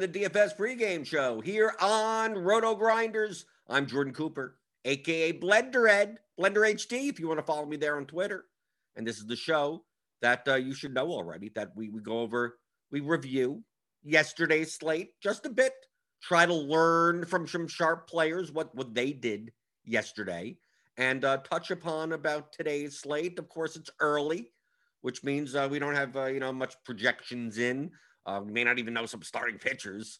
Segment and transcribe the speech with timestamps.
[0.00, 3.44] To DFS pregame show here on RotoGrinders.
[3.66, 7.08] I'm Jordan Cooper, aka Blender Ed, Blender HD.
[7.08, 8.44] If you want to follow me there on Twitter,
[8.94, 9.84] and this is the show
[10.20, 12.58] that uh, you should know already that we we go over,
[12.90, 13.64] we review
[14.02, 15.72] yesterday's slate just a bit,
[16.20, 19.50] try to learn from some sharp players what what they did
[19.86, 20.58] yesterday,
[20.98, 23.38] and uh, touch upon about today's slate.
[23.38, 24.50] Of course, it's early
[25.06, 27.92] which means uh, we don't have uh, you know much projections in.
[28.26, 30.18] Uh, we may not even know some starting pitchers,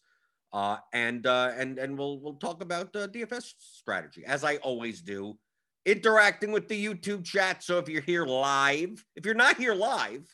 [0.53, 5.01] uh, and uh, and and we'll we'll talk about uh, DFS strategy as I always
[5.01, 5.37] do,
[5.85, 7.63] interacting with the YouTube chat.
[7.63, 10.25] So if you're here live, if you're not here live,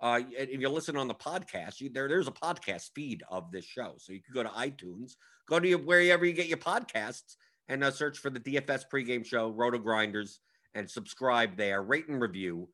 [0.00, 3.64] uh, if you listen on the podcast, you, there there's a podcast feed of this
[3.64, 5.12] show, so you can go to iTunes,
[5.48, 7.36] go to your, wherever you get your podcasts,
[7.68, 10.40] and uh, search for the DFS pregame show, RotoGrinders,
[10.74, 12.68] and subscribe there, rate and review.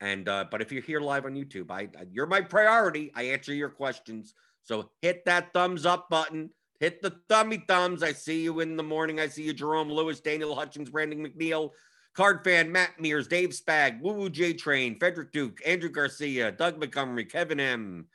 [0.00, 3.10] And uh, but if you're here live on YouTube, I, I you're my priority.
[3.14, 4.34] I answer your questions.
[4.62, 6.50] So hit that thumbs up button.
[6.80, 8.02] Hit the thummy thumbs.
[8.02, 9.18] I see you in the morning.
[9.20, 11.70] I see you, Jerome Lewis, Daniel Hutchins, Brandon McNeil,
[12.14, 16.78] Card Fan, Matt Mears, Dave Spag, Woo Woo J Train, Frederick Duke, Andrew Garcia, Doug
[16.78, 18.06] Montgomery, Kevin M,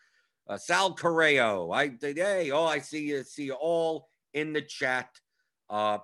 [0.48, 1.72] uh, Sal Correo.
[1.72, 5.09] I hey, oh, I see you, see you all in the chat.
[5.69, 6.00] Uh,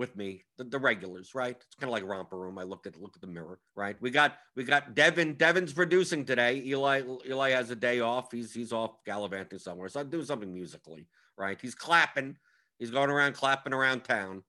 [0.00, 1.54] with me, the, the regulars, right?
[1.54, 2.58] It's kind of like romper room.
[2.58, 3.96] I looked at look at the mirror, right?
[4.00, 5.34] We got we got Devin.
[5.34, 6.62] Devin's producing today.
[6.64, 8.32] Eli Eli has a day off.
[8.32, 9.90] He's he's off gallivanting somewhere.
[9.90, 11.06] So I'm doing something musically,
[11.36, 11.60] right?
[11.60, 12.38] He's clapping.
[12.78, 14.42] He's going around clapping around town.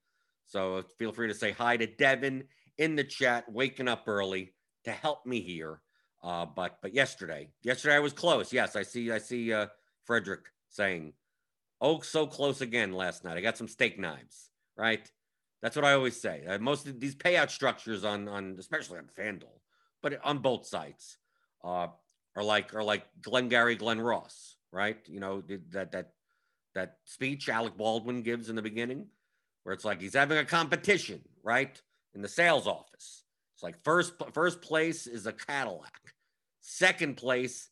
[0.45, 2.45] So feel free to say hi to Devin
[2.78, 4.53] in the chat, waking up early
[4.85, 5.81] to help me here.
[6.23, 8.53] Uh, but but yesterday, yesterday I was close.
[8.53, 9.68] Yes, I see I see uh,
[10.06, 11.12] Frederick saying,
[11.81, 15.12] "Oh, so close again last night." I got some steak knives, right?
[15.61, 16.44] That's what I always say.
[16.47, 19.59] Uh, most of these payout structures on on especially on FanDuel,
[20.01, 21.17] but on both sites,
[21.63, 21.88] uh,
[22.35, 24.97] are like are like Glengarry Glen Ross, right?
[25.07, 26.13] You know that that
[26.73, 29.07] that speech Alec Baldwin gives in the beginning,
[29.63, 31.80] where it's like he's having a competition, right,
[32.13, 33.24] in the sales office.
[33.53, 36.13] It's like first first place is a Cadillac,
[36.62, 37.69] second place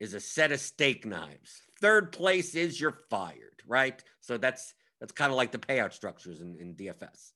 [0.00, 4.02] is a set of steak knives, third place is you're fired, right?
[4.20, 7.32] So that's that's kind of like the payout structures in, in DFS.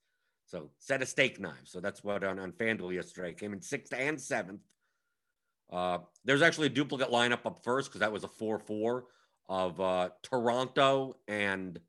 [0.46, 1.64] So set a stake knife.
[1.64, 4.60] So that's what on, on FanDuel yesterday came in sixth and seventh.
[5.72, 9.04] Uh, there's actually a duplicate lineup up first because that was a 4 4
[9.48, 11.80] of uh, Toronto and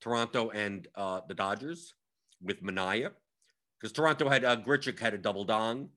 [0.00, 1.94] Toronto and uh, the Dodgers
[2.42, 3.10] with Manaea.
[3.80, 5.88] Because Toronto had uh, Grichuk had a double dong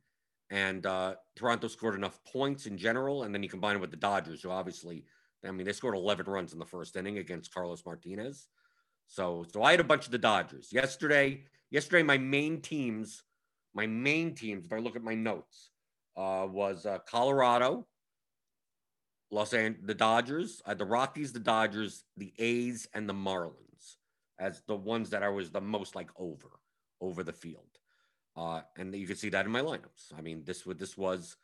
[0.50, 3.24] and uh, Toronto scored enough points in general.
[3.24, 5.06] And then you combine it with the Dodgers, who obviously,
[5.46, 8.48] I mean, they scored 11 runs in the first inning against Carlos Martinez.
[9.12, 10.70] So so I had a bunch of the Dodgers.
[10.72, 13.24] Yesterday, yesterday my main teams,
[13.74, 15.72] my main teams, if I look at my notes,
[16.16, 17.86] uh, was uh, Colorado,
[19.30, 23.98] Los Angeles, the Dodgers, uh, the Rockies, the Dodgers, the A's, and the Marlins
[24.40, 26.62] as the ones that I was the most like over
[27.02, 27.80] over the field.
[28.38, 30.18] Uh, and you can see that in my lineups.
[30.18, 31.36] I mean, this would this was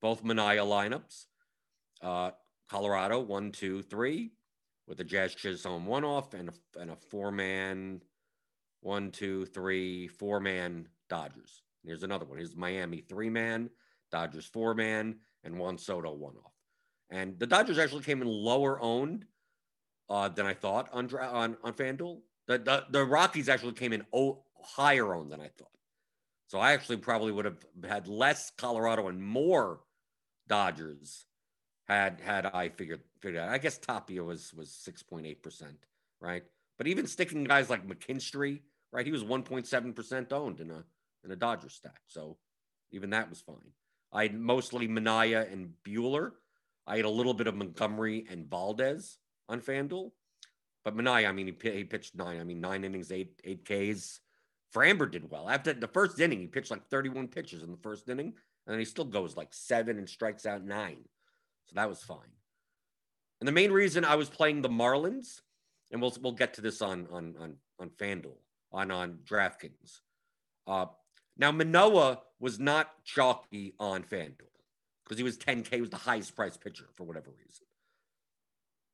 [0.00, 1.26] both Manaea lineups.
[2.00, 2.30] Uh,
[2.70, 4.32] Colorado one, two, three,
[4.86, 8.02] with the Jazz Chisholm one off and a, and a four man,
[8.80, 11.62] one, two, three, four man Dodgers.
[11.84, 12.38] Here's another one.
[12.38, 13.70] Here's Miami three man,
[14.10, 16.52] Dodgers four man, and Juan Soto one off.
[17.10, 19.26] And the Dodgers actually came in lower owned
[20.08, 22.20] uh, than I thought on on on FanDuel.
[22.46, 25.68] The, the the Rockies actually came in o- higher owned than I thought.
[26.48, 29.80] So I actually probably would have had less Colorado and more
[30.48, 31.26] Dodgers
[31.94, 33.50] had had I figured figured out.
[33.50, 35.86] I guess Tapia was was six point eight percent,
[36.20, 36.44] right?
[36.78, 38.60] But even sticking guys like McKinstry,
[38.92, 39.06] right?
[39.06, 40.84] He was one point seven percent owned in a
[41.24, 42.36] in a Dodger stack, so
[42.92, 43.72] even that was fine.
[44.12, 46.32] I had mostly Manaea and Buehler.
[46.86, 50.10] I had a little bit of Montgomery and Valdez on FanDuel,
[50.84, 52.40] but Manaea, I mean, he, he pitched nine.
[52.40, 54.20] I mean, nine innings, eight eight Ks.
[54.74, 55.48] Framber did well.
[55.48, 58.78] After the first inning, he pitched like 31 pitches in the first inning, and then
[58.78, 61.04] he still goes like seven and strikes out nine.
[61.66, 62.18] So that was fine.
[63.40, 65.40] And the main reason I was playing the Marlins,
[65.90, 68.36] and we'll we'll get to this on on on on FanDuel,
[68.72, 70.00] on on DraftKings.
[70.66, 70.86] Uh,
[71.36, 74.50] now Manoah was not chalky on FanDuel
[75.04, 77.66] because he was 10K, he was the highest priced pitcher for whatever reason.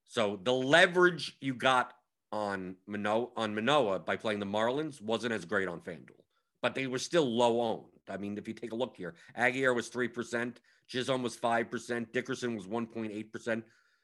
[0.05, 1.93] So the leverage you got
[2.33, 6.23] on Manoah on Manoah by playing the Marlins wasn't as great on FanDuel,
[6.63, 7.96] but they were still low owned.
[8.09, 12.13] I mean, if you take a look here, Aguilar was three percent, Chisholm was 5%,
[12.13, 13.63] Dickerson was 1.8%.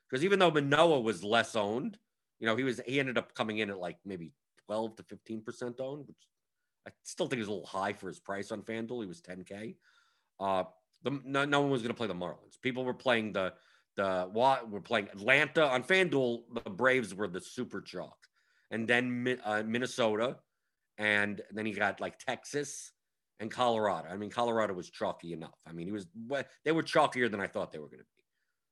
[0.09, 1.99] Because even though Manoah was less owned,
[2.39, 4.33] you know, he was he ended up coming in at like maybe
[4.67, 6.17] 12 to 15% owned, which
[6.87, 9.03] I still think is a little high for his price on FanDuel.
[9.03, 9.77] He was 10K.
[10.41, 10.65] Uh,
[11.03, 12.61] the, no, no one was going to play the Marlins.
[12.61, 13.55] People were playing the
[13.97, 16.43] the we're playing Atlanta on FanDuel.
[16.65, 18.17] The Braves were the super chalk,
[18.71, 20.37] and then uh, Minnesota,
[20.99, 22.92] and then he got like Texas
[23.43, 24.09] and Colorado.
[24.09, 25.59] I mean, Colorado was chalky enough.
[25.67, 26.06] I mean, he was
[26.65, 28.09] they were chalkier than I thought they were going to be.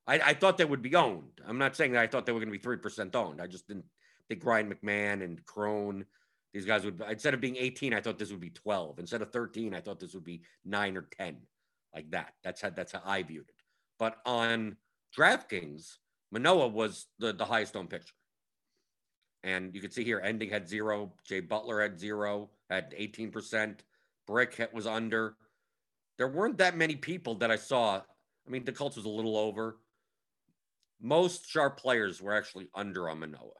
[0.06, 1.40] I, I, thought they would be owned.
[1.46, 3.42] I'm not saying that I thought they were going to be three percent owned.
[3.42, 3.84] I just didn't
[4.28, 6.06] think Ryan McMahon and Cron,
[6.54, 9.00] these guys would instead of being 18, I thought this would be 12.
[9.00, 11.36] Instead of 13, I thought this would be nine or 10,
[11.92, 12.32] like that.
[12.44, 13.54] That's how that's how I viewed it.
[13.98, 14.76] But on
[15.18, 15.96] DraftKings,
[16.30, 18.14] Manoah was the, the highest owned pitcher.
[19.42, 21.12] And you can see here, ending had zero.
[21.26, 23.80] Jay Butler had zero, had 18%.
[24.30, 25.34] Brick was under.
[26.16, 27.96] There weren't that many people that I saw.
[27.96, 29.78] I mean, the Colts was a little over.
[31.02, 33.58] Most sharp players were actually under on Manoah,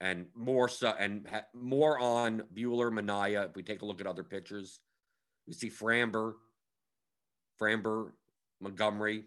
[0.00, 3.48] and more so, and more on Buehler, Manaea.
[3.48, 4.78] If we take a look at other pitchers,
[5.48, 6.34] we see Framber,
[7.60, 8.12] Framber,
[8.60, 9.24] Montgomery,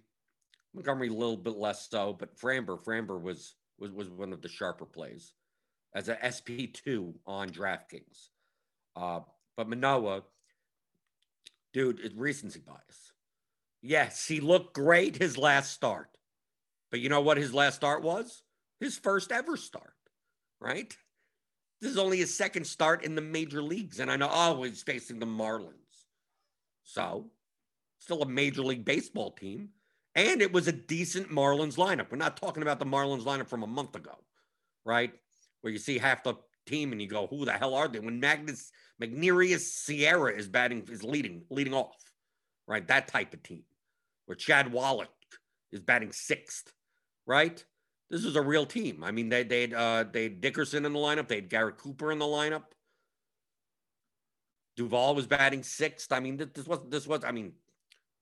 [0.73, 4.47] Montgomery a little bit less so, but Framber, Framber was was was one of the
[4.47, 5.33] sharper plays
[5.93, 8.29] as a SP two on DraftKings.
[8.95, 9.19] Uh,
[9.57, 10.23] but Manoah,
[11.73, 13.11] dude, it's recency bias.
[13.81, 16.09] Yes, he looked great his last start.
[16.89, 18.43] But you know what his last start was?
[18.79, 19.93] His first ever start,
[20.61, 20.95] right?
[21.81, 23.99] This is only his second start in the major leagues.
[23.99, 25.73] And I know, oh, he's facing the Marlins.
[26.83, 27.31] So,
[27.99, 29.69] still a major league baseball team.
[30.15, 32.11] And it was a decent Marlins lineup.
[32.11, 34.15] We're not talking about the Marlins lineup from a month ago,
[34.85, 35.11] right?
[35.61, 37.99] Where you see half the team and you go, who the hell are they?
[37.99, 38.71] When Magnus
[39.01, 41.97] Magneuris Sierra is batting, is leading, leading off,
[42.67, 42.87] right?
[42.87, 43.63] That type of team,
[44.25, 45.09] where Chad Wallach
[45.71, 46.71] is batting sixth,
[47.25, 47.63] right?
[48.09, 49.03] This is a real team.
[49.03, 52.11] I mean, they they uh, they had Dickerson in the lineup, they had Garrett Cooper
[52.11, 52.63] in the lineup.
[54.75, 56.11] Duvall was batting sixth.
[56.11, 57.23] I mean, this was this was.
[57.23, 57.53] I mean,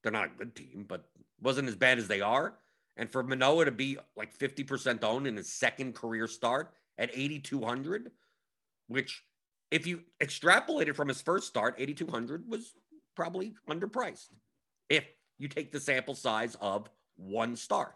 [0.02, 1.10] they're not a good team, but
[1.42, 2.56] wasn't as bad as they are.
[2.98, 8.12] And for Manoah to be like 50% owned in his second career start at 8,200,
[8.88, 9.24] which
[9.72, 12.74] if you extrapolated from his first start, 8,200 was
[13.16, 14.28] probably underpriced.
[14.90, 15.06] If
[15.40, 17.96] you take the sample size of one start,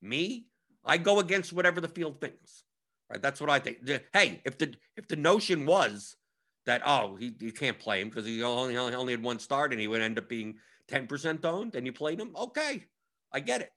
[0.00, 0.46] me,
[0.84, 2.64] I go against whatever the field thinks.
[3.10, 3.20] Right?
[3.20, 3.78] That's what I think.
[4.12, 6.16] Hey, if the if the notion was
[6.64, 9.80] that oh he you can't play him because he only only had one start and
[9.80, 10.54] he would end up being
[10.88, 12.84] 10% owned and you played him, okay,
[13.32, 13.72] I get it.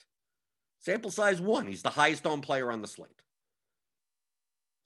[0.80, 3.22] Sample size one, he's the highest owned player on the slate.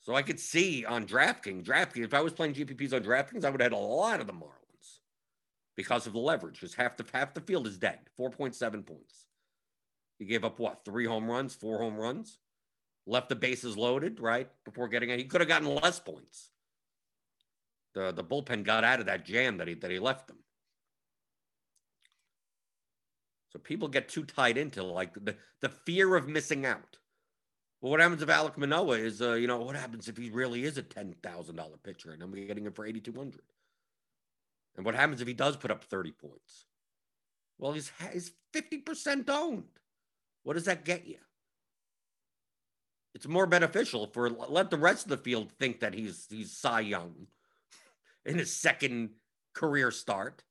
[0.01, 3.49] So I could see on DraftKings, DraftKings, if I was playing GPPs on DraftKings, I
[3.49, 4.99] would have had a lot of the Marlins
[5.75, 6.59] because of the leverage.
[6.59, 9.27] Because half the half the field is dead, 4.7 points.
[10.17, 12.39] He gave up what, three home runs, four home runs
[13.09, 14.49] left the bases loaded, right?
[14.63, 15.19] Before getting it.
[15.19, 16.51] He could have gotten less points.
[17.95, 20.37] The the bullpen got out of that jam that he that he left them.
[23.49, 26.97] So people get too tied into like the, the fear of missing out.
[27.81, 30.65] Well, what happens if Alek Manoah is, uh, you know, what happens if he really
[30.65, 33.43] is a ten thousand dollar pitcher and I'm getting him for eighty two hundred?
[34.75, 36.65] And what happens if he does put up thirty points?
[37.57, 39.63] Well, he's he's fifty percent owned.
[40.43, 41.17] What does that get you?
[43.15, 46.81] It's more beneficial for let the rest of the field think that he's he's Cy
[46.81, 47.27] Young
[48.25, 49.11] in his second
[49.53, 50.43] career start,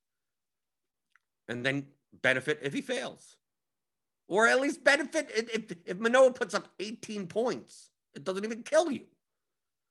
[1.47, 1.87] and then
[2.21, 3.37] benefit if he fails,
[4.29, 7.89] or at least benefit if if Manoah puts up 18 points.
[8.15, 9.05] It doesn't even kill you,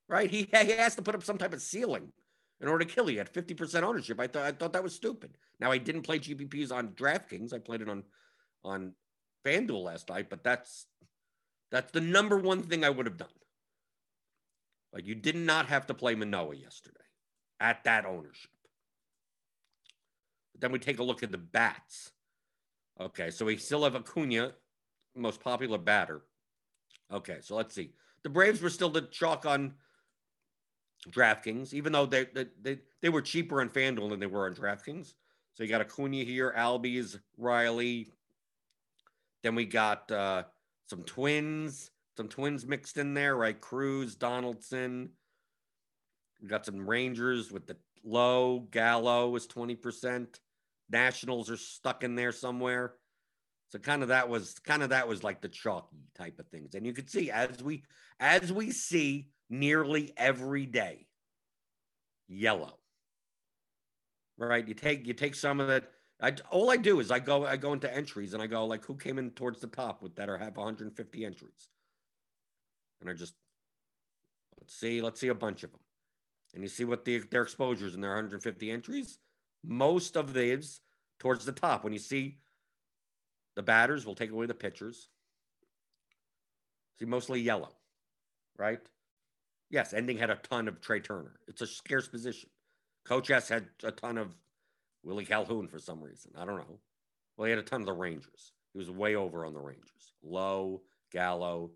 [0.09, 0.31] right?
[0.31, 2.13] He he has to put up some type of ceiling
[2.61, 4.19] in order to kill you at 50% ownership.
[4.19, 5.37] I thought I thought that was stupid.
[5.61, 7.53] Now I didn't play GPPs on DraftKings.
[7.53, 8.05] I played it on
[8.65, 8.95] on
[9.45, 10.87] FanDuel last night, but that's
[11.71, 13.29] that's the number one thing I would have done.
[14.93, 16.97] Like you did not have to play Manoah yesterday
[17.61, 18.51] at that ownership.
[20.53, 22.13] But then we take a look at the bats.
[23.01, 24.53] Okay, so we still have Acuna,
[25.15, 26.23] most popular batter.
[27.13, 27.93] Okay, so let's see.
[28.23, 29.75] The Braves were still the chalk on
[31.11, 34.55] DraftKings, even though they, they they they were cheaper on FanDuel than they were on
[34.55, 35.15] DraftKings.
[35.55, 38.09] So you got Acuna here, Albies, Riley.
[39.43, 40.45] Then we got uh,
[40.87, 43.61] some twins, some twins mixed in there, right?
[43.61, 45.11] Cruz, Donaldson.
[46.43, 48.67] We got some Rangers with the low.
[48.71, 50.27] Gallo is 20%.
[50.91, 52.95] Nationals are stuck in there somewhere.
[53.71, 56.75] So kind of that was kind of that was like the chalky type of things.
[56.75, 57.85] And you could see as we
[58.19, 61.07] as we see nearly every day,
[62.29, 62.79] yellow.
[64.39, 64.67] Right?
[64.67, 65.91] You take you take some of that
[66.21, 68.85] I all I do is I go I go into entries and I go like
[68.85, 71.69] who came in towards the top with that or have 150 entries,
[73.01, 73.35] and I just
[74.61, 75.81] let's see let's see a bunch of them,
[76.55, 79.19] and you see what the, their exposures in their 150 entries.
[79.65, 80.81] Most of these
[81.19, 81.85] towards the top.
[81.85, 82.39] When you see
[83.57, 85.09] the batters, we'll take away the pitchers.
[86.99, 87.71] See mostly yellow,
[88.57, 88.81] right?
[89.71, 91.39] Yes, ending had a ton of Trey Turner.
[91.47, 92.49] It's a scarce position.
[93.05, 94.35] Coach S had a ton of
[95.05, 96.33] Willie Calhoun for some reason.
[96.37, 96.79] I don't know.
[97.37, 98.53] Well, he had a ton of the Rangers.
[98.73, 100.13] He was way over on the Rangers.
[100.23, 101.71] Lowe, Gallo,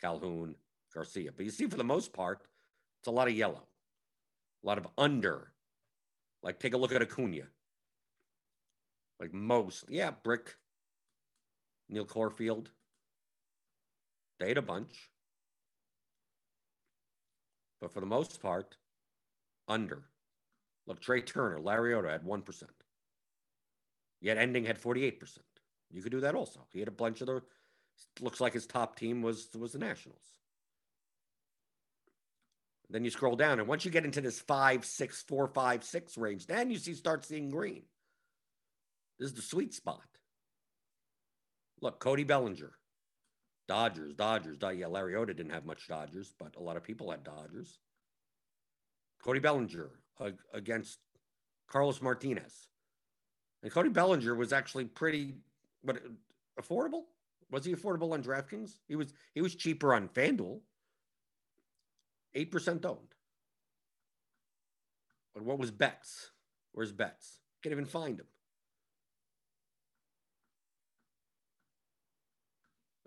[0.00, 0.54] Calhoun,
[0.94, 1.30] Garcia.
[1.34, 2.42] But you see, for the most part,
[3.00, 3.66] it's a lot of yellow,
[4.62, 5.52] a lot of under.
[6.42, 7.44] Like, take a look at Acuna.
[9.20, 10.54] Like most, yeah, Brick,
[11.88, 12.70] Neil Corfield.
[14.38, 15.10] They had a bunch.
[17.80, 18.76] But for the most part,
[19.66, 20.04] under.
[20.86, 22.62] Look, Trey Turner, Larry had 1%.
[24.20, 25.38] Yet ending had 48%.
[25.90, 26.60] You could do that also.
[26.72, 27.42] He had a bunch of the
[28.20, 30.37] looks like his top team was was the Nationals.
[32.90, 36.16] Then you scroll down, and once you get into this five, six, four, five, six
[36.16, 37.82] range, then you see start seeing green.
[39.18, 40.06] This is the sweet spot.
[41.82, 42.72] Look, Cody Bellinger,
[43.68, 44.56] Dodgers, Dodgers.
[44.74, 47.78] Yeah, Larry Oda didn't have much Dodgers, but a lot of people had Dodgers.
[49.22, 49.90] Cody Bellinger
[50.54, 50.98] against
[51.68, 52.68] Carlos Martinez.
[53.62, 55.34] And Cody Bellinger was actually pretty,
[55.84, 56.00] but
[56.58, 57.02] affordable.
[57.50, 58.78] Was he affordable on DraftKings?
[58.88, 59.12] He was.
[59.34, 60.60] He was cheaper on FanDuel.
[62.34, 63.14] Eight percent owned.
[65.34, 66.30] But what was Betts?
[66.72, 67.38] Where's Betts?
[67.62, 68.26] Can't even find him.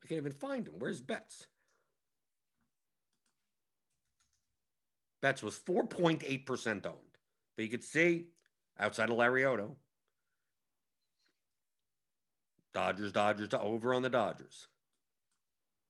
[0.04, 0.76] I can't even find him.
[0.78, 1.48] Where's Betts?
[5.22, 6.96] Betts was 4.8% owned.
[7.56, 8.26] But you could see
[8.80, 9.76] outside of Larioto,
[12.74, 14.68] Dodgers, Dodgers to over on the Dodgers.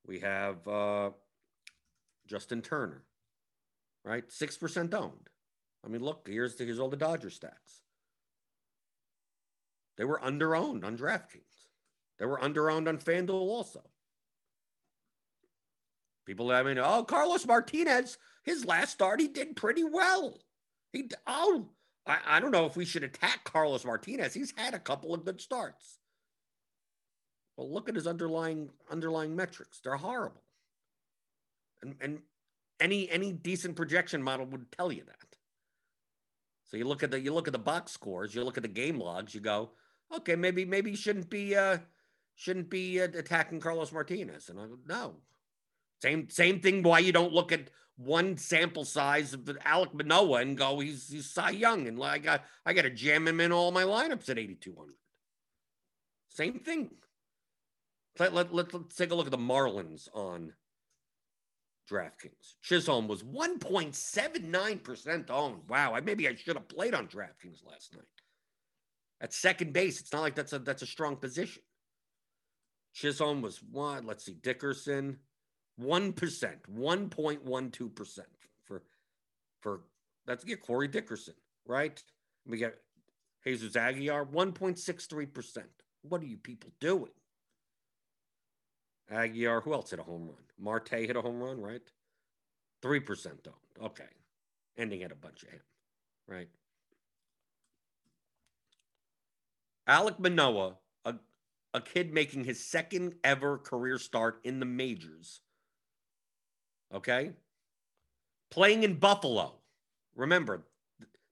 [0.06, 1.12] We have uh,
[2.28, 3.04] Justin Turner,
[4.04, 4.28] right?
[4.28, 5.30] 6% owned.
[5.84, 7.82] I mean, look, here's, here's all the Dodger stats.
[9.98, 11.68] They were under owned on DraftKings.
[12.20, 13.82] They were under owned on FanDuel also.
[16.26, 20.40] People, I mean, oh, Carlos Martinez, his last start, he did pretty well.
[20.94, 21.70] He, oh,
[22.06, 24.34] I, I don't know if we should attack Carlos Martinez.
[24.34, 25.98] He's had a couple of good starts.
[27.58, 29.80] Well, look at his underlying underlying metrics.
[29.82, 30.44] They're horrible.
[31.82, 32.20] And and
[32.82, 35.16] any any decent projection model would tell you that.
[36.66, 38.70] So you look at the you look at the box scores, you look at the
[38.70, 39.72] game logs, you go,
[40.16, 41.78] okay, maybe maybe you shouldn't be uh
[42.36, 44.50] shouldn't be uh, attacking Carlos Martinez.
[44.50, 45.16] And I go, no,
[46.02, 46.82] same same thing.
[46.82, 51.30] Why you don't look at one sample size of Alek Manoah and go, he's he's
[51.30, 54.40] Cy Young, and I got I got to jam him in all my lineups at
[54.40, 54.96] 8200.
[56.30, 56.92] Same thing.
[58.18, 60.54] Let, let, let, let's take a look at the Marlins on
[61.92, 62.56] DraftKings.
[62.62, 65.62] Chisholm was 1.79% owned.
[65.68, 68.06] Wow, I maybe I should have played on DraftKings last night.
[69.20, 71.64] At second base, it's not like that's a that's a strong position.
[72.94, 74.06] Chisholm was what?
[74.06, 75.18] Let's see, Dickerson,
[75.76, 78.28] one percent, one point one two percent
[78.64, 78.84] for
[79.60, 79.82] for
[80.26, 81.36] that's get Corey Dickerson,
[81.68, 82.02] right?
[82.48, 82.76] We get
[83.44, 85.70] Jesus Aguilar, one point six three percent.
[86.02, 87.12] What are you people doing?
[89.12, 90.44] Aguilar, who else hit a home run?
[90.58, 91.82] Marte hit a home run, right?
[92.82, 93.86] 3% owned.
[93.86, 94.06] Okay.
[94.78, 95.60] Ending at a bunch of him,
[96.28, 96.48] right?
[99.88, 101.16] Alek Manoah, a,
[101.74, 105.42] a kid making his second ever career start in the majors.
[106.94, 107.32] Okay.
[108.50, 109.54] Playing in Buffalo.
[110.16, 110.64] Remember,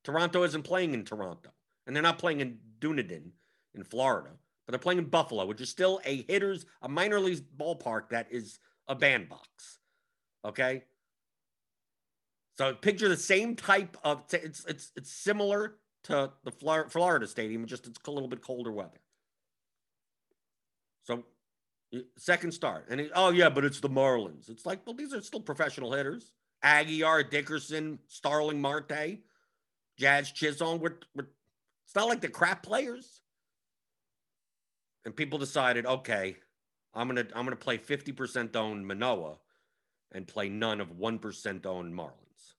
[0.03, 1.51] Toronto isn't playing in Toronto,
[1.86, 3.31] and they're not playing in Dunedin
[3.74, 4.31] in Florida
[4.69, 8.27] but they're playing in Buffalo, which is still a hitters, a minor league ballpark that
[8.29, 9.79] is a bandbox.
[10.45, 10.83] Okay.
[12.55, 17.88] So picture the same type of it's it's it's similar to the Florida Stadium, just
[17.88, 19.01] it's a little bit colder weather.
[21.05, 21.23] So
[22.17, 24.51] second start, and oh yeah, but it's the Marlins.
[24.51, 26.31] It's like well, these are still professional hitters.
[26.61, 29.17] Aguilar, Dickerson, Starling Marte,
[29.97, 30.79] Jazz Chisholm.
[30.79, 31.25] We're, we're,
[31.88, 33.18] it's not like the crap players
[35.05, 36.37] and people decided, okay,
[36.93, 39.37] I'm gonna I'm gonna play 50% owned Manoah
[40.11, 42.53] and play none of 1% owned Marlins.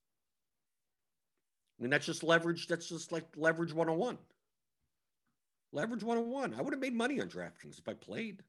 [1.78, 2.68] I mean, that's just leverage.
[2.68, 4.18] That's just like leverage 101.
[5.72, 6.54] Leverage 101.
[6.54, 8.42] I would have made money on DraftKings if I played.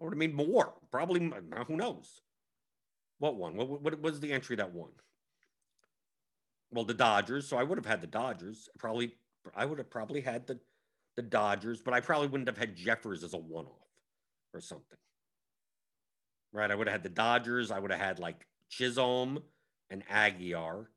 [0.00, 0.74] I would have made more.
[0.90, 2.20] Probably, uh, who knows?
[3.18, 3.56] What one?
[3.56, 4.90] What, what was the entry that won?
[6.70, 7.48] Well, the Dodgers.
[7.48, 8.68] So I would have had the Dodgers.
[8.78, 9.14] Probably,
[9.54, 10.58] I would have probably had the
[11.16, 13.88] the Dodgers, but I probably wouldn't have had Jeffers as a one off
[14.52, 14.98] or something.
[16.52, 16.70] Right?
[16.70, 17.70] I would have had the Dodgers.
[17.70, 19.42] I would have had like Chisholm
[19.90, 20.90] and Aguilar.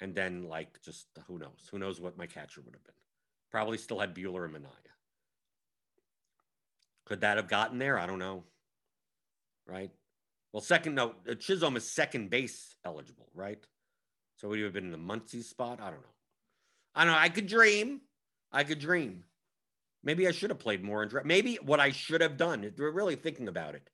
[0.00, 1.68] And then like just who knows?
[1.70, 2.94] Who knows what my catcher would have been?
[3.50, 4.92] Probably still had Buehler and Manaea.
[7.06, 7.98] Could that have gotten there?
[7.98, 8.44] I don't know.
[9.66, 9.90] Right?
[10.52, 13.64] Well, second note, uh, Chisholm is second base eligible, right?
[14.36, 15.80] So would he have been in the Muncy spot?
[15.80, 16.14] I don't know.
[16.94, 17.18] I don't know.
[17.18, 18.00] I could dream.
[18.52, 19.24] I could dream.
[20.02, 21.26] Maybe I should have played more in draft.
[21.26, 23.90] Maybe what I should have done, we're really thinking about it.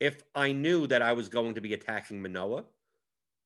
[0.00, 2.64] If I knew that I was going to be attacking Manoah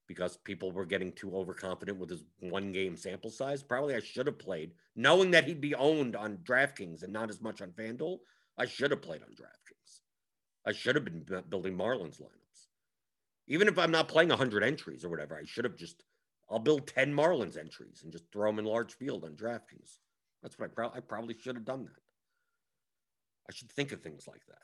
[0.06, 4.26] because people were getting too overconfident with his one game sample size, probably I should
[4.26, 8.18] have played, knowing that he'd be owned on DraftKings and not as much on FanDuel.
[8.58, 10.00] I should have played on DraftKings.
[10.66, 12.66] I should have been building Marlins lineups.
[13.48, 16.04] Even if I'm not playing 100 entries or whatever, I should have just,
[16.50, 19.98] I'll build 10 Marlins entries and just throw them in large field on DraftKings.
[20.42, 22.02] That's what I, pro- I probably should have done that.
[23.48, 24.56] I should think of things like that.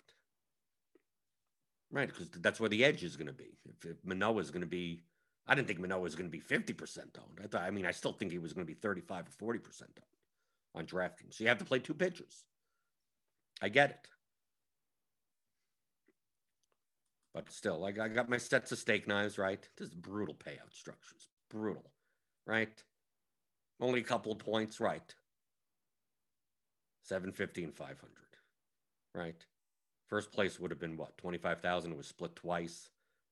[1.91, 3.57] Right, because that's where the edge is going to be.
[3.65, 5.03] If, if Manoah is going to be,
[5.47, 7.41] I didn't think Manoah was going to be 50% owned.
[7.43, 9.83] I thought, I mean, I still think he was going to be 35 or 40%
[9.83, 10.03] owned
[10.75, 11.35] on DraftKings.
[11.35, 12.45] So you have to play two pitchers.
[13.63, 14.09] I get it.
[17.35, 19.67] But still, like I got my sets of steak knives, right?
[19.77, 21.29] This is brutal payout structures.
[21.51, 21.91] Brutal,
[22.47, 22.83] right?
[23.81, 25.15] Only a couple of points, right?
[27.09, 27.99] 750 500.
[29.15, 29.45] Right.
[30.09, 31.17] First place would have been what?
[31.19, 31.93] 25,000.
[31.93, 32.91] It was split twice.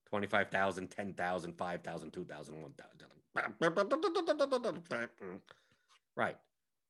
[0.08, 3.06] 25,000, 10,000, 5,000, 2,000, 1,000.
[6.16, 6.36] Right.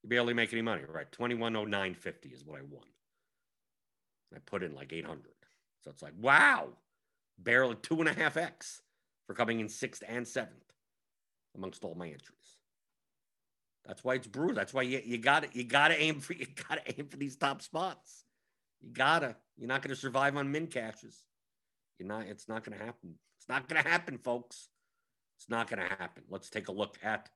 [0.03, 1.11] You barely make any money, right?
[1.11, 2.85] 210950 is what I won.
[4.35, 5.25] I put in like 800.
[5.83, 6.69] So it's like, wow,
[7.39, 8.83] barely two and a half X
[9.27, 10.73] for coming in sixth and seventh
[11.57, 12.56] amongst all my entries.
[13.87, 14.57] That's why it's brutal.
[14.57, 17.07] That's why you, you got to you got to aim for you got to aim
[17.09, 18.25] for these top spots.
[18.81, 19.37] You gotta.
[19.57, 21.19] You're not to survive on min cashes.
[21.99, 22.27] You're not.
[22.27, 23.15] It's not to happen.
[23.39, 24.69] It's not to happen, folks.
[25.39, 26.25] It's not to happen.
[26.29, 27.29] Let's take a look at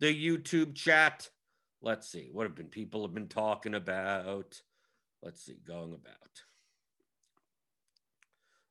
[0.00, 1.28] the YouTube chat.
[1.80, 4.60] Let's see what have been people have been talking about.
[5.22, 6.16] Let's see, going about.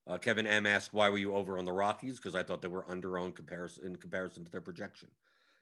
[0.07, 2.67] Uh, Kevin M asked, "Why were you over on the Rockies?" Because I thought they
[2.67, 5.09] were under on comparison in comparison to their projection.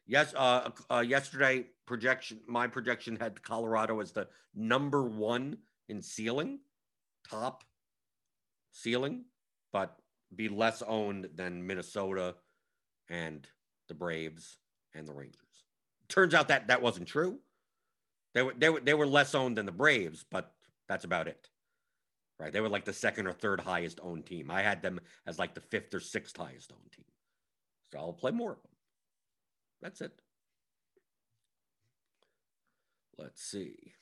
[0.09, 6.61] Yes, uh, uh, yesterday projection, my projection had Colorado as the number one in ceiling,
[7.29, 7.63] top
[8.71, 9.25] ceiling,
[9.71, 9.99] but
[10.35, 12.33] be less owned than Minnesota
[13.07, 13.47] and
[13.87, 14.57] the Braves
[14.95, 15.63] and the Rangers.
[16.07, 17.37] Turns out that that wasn't true.
[18.33, 20.53] They were they were they were less owned than the Braves, but
[20.87, 21.49] that's about it.
[22.39, 22.51] Right?
[22.51, 24.49] They were like the second or third highest owned team.
[24.49, 27.05] I had them as like the fifth or sixth highest owned team.
[27.91, 28.68] So I'll play more of them.
[29.81, 30.11] That's it.
[33.17, 33.93] Let's see.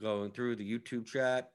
[0.00, 1.50] Going through the YouTube chat.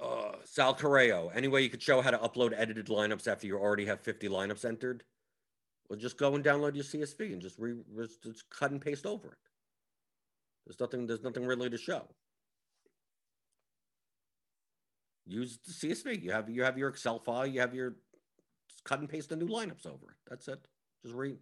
[0.00, 3.58] Uh, Sal Correo, any way you could show how to upload edited lineups after you
[3.58, 5.02] already have 50 lineups entered?
[5.88, 7.74] Well, just go and download your CSV and just, re,
[8.22, 9.38] just cut and paste over it.
[10.66, 12.06] There's nothing, there's nothing really to show.
[15.28, 16.22] Use the CSV.
[16.22, 17.46] You have you have your Excel file.
[17.46, 17.96] You have your
[18.84, 20.16] cut and paste the new lineups over.
[20.28, 20.58] That's it.
[21.02, 21.36] Just read.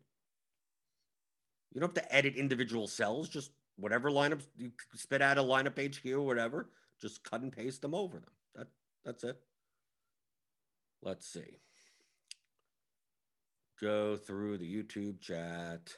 [1.72, 3.28] You don't have to edit individual cells.
[3.28, 6.68] Just whatever lineups you spit out a lineup HQ or whatever.
[7.00, 8.32] Just cut and paste them over them.
[8.56, 8.66] That
[9.04, 9.38] that's it.
[11.00, 11.60] Let's see.
[13.80, 15.94] Go through the YouTube chat.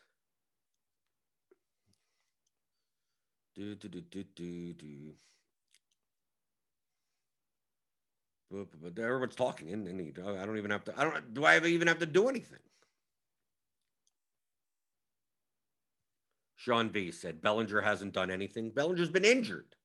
[3.56, 4.84] Do do do do do do.
[4.84, 5.14] But, but, but
[8.52, 10.94] everyone's talking, and, and I don't even have to.
[10.96, 11.34] I don't.
[11.34, 12.58] Do I even have to do anything?
[16.56, 18.70] Sean V said Bellinger hasn't done anything.
[18.70, 19.76] Bellinger's been injured.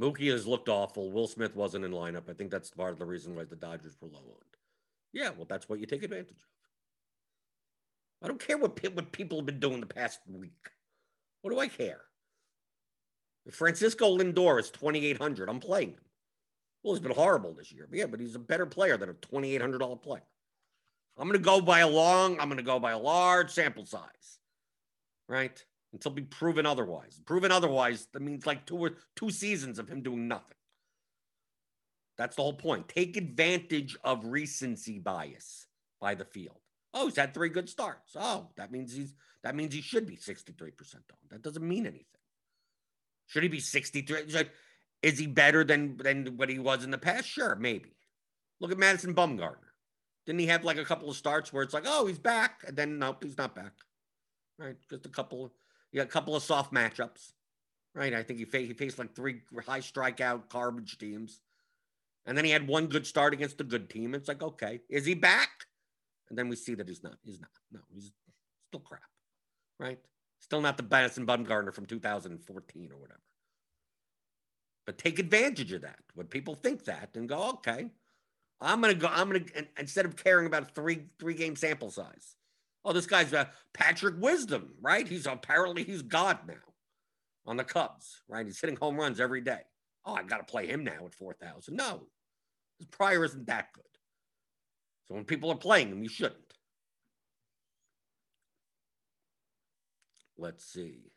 [0.00, 1.10] Mookie has looked awful.
[1.10, 2.30] Will Smith wasn't in lineup.
[2.30, 4.56] I think that's part of the reason why the Dodgers were low owned.
[5.12, 6.36] Yeah, well, that's what you take advantage of.
[8.22, 10.70] I don't care what, what people have been doing the past week.
[11.42, 12.02] What do I care?
[13.46, 16.05] If Francisco Lindor is 2,800, I'm playing him.
[16.86, 17.88] Well, he's been horrible this year.
[17.90, 20.22] But yeah, but he's a better player than a $2,800 player.
[21.18, 23.84] I'm going to go by a long, I'm going to go by a large sample
[23.84, 24.38] size,
[25.28, 25.60] right?
[25.92, 27.20] Until be proven otherwise.
[27.26, 30.56] Proven otherwise, that means like two or two seasons of him doing nothing.
[32.18, 32.88] That's the whole point.
[32.88, 35.66] Take advantage of recency bias
[36.00, 36.60] by the field.
[36.94, 38.12] Oh, he's had three good starts.
[38.14, 41.30] Oh, that means he's that means he should be 63% owned.
[41.30, 42.04] That doesn't mean anything.
[43.26, 44.22] Should he be 63?
[45.06, 47.28] Is he better than than what he was in the past?
[47.28, 47.94] Sure, maybe.
[48.60, 49.70] Look at Madison Bumgarner.
[50.26, 52.76] Didn't he have like a couple of starts where it's like, oh, he's back, and
[52.76, 53.70] then nope, he's not back.
[54.58, 55.52] Right, just a couple.
[55.92, 57.34] Yeah, a couple of soft matchups.
[57.94, 61.40] Right, I think he, fa- he faced like three high strikeout garbage teams,
[62.26, 64.12] and then he had one good start against a good team.
[64.12, 65.50] It's like, okay, is he back?
[66.30, 67.18] And then we see that he's not.
[67.22, 67.50] He's not.
[67.70, 68.10] No, he's
[68.66, 69.02] still crap.
[69.78, 70.00] Right,
[70.40, 73.20] still not the Madison Bumgarner from 2014 or whatever.
[74.86, 77.90] But take advantage of that when people think that and go, okay,
[78.60, 79.08] I'm gonna go.
[79.08, 79.44] I'm gonna
[79.78, 82.36] instead of caring about a three three game sample size.
[82.84, 85.06] Oh, this guy's a Patrick Wisdom, right?
[85.06, 86.54] He's apparently he's God now
[87.44, 88.46] on the Cubs, right?
[88.46, 89.60] He's hitting home runs every day.
[90.04, 91.76] Oh, I got to play him now at four thousand.
[91.76, 92.06] No,
[92.78, 93.82] his prior isn't that good.
[95.08, 96.54] So when people are playing him, you shouldn't.
[100.38, 101.10] Let's see.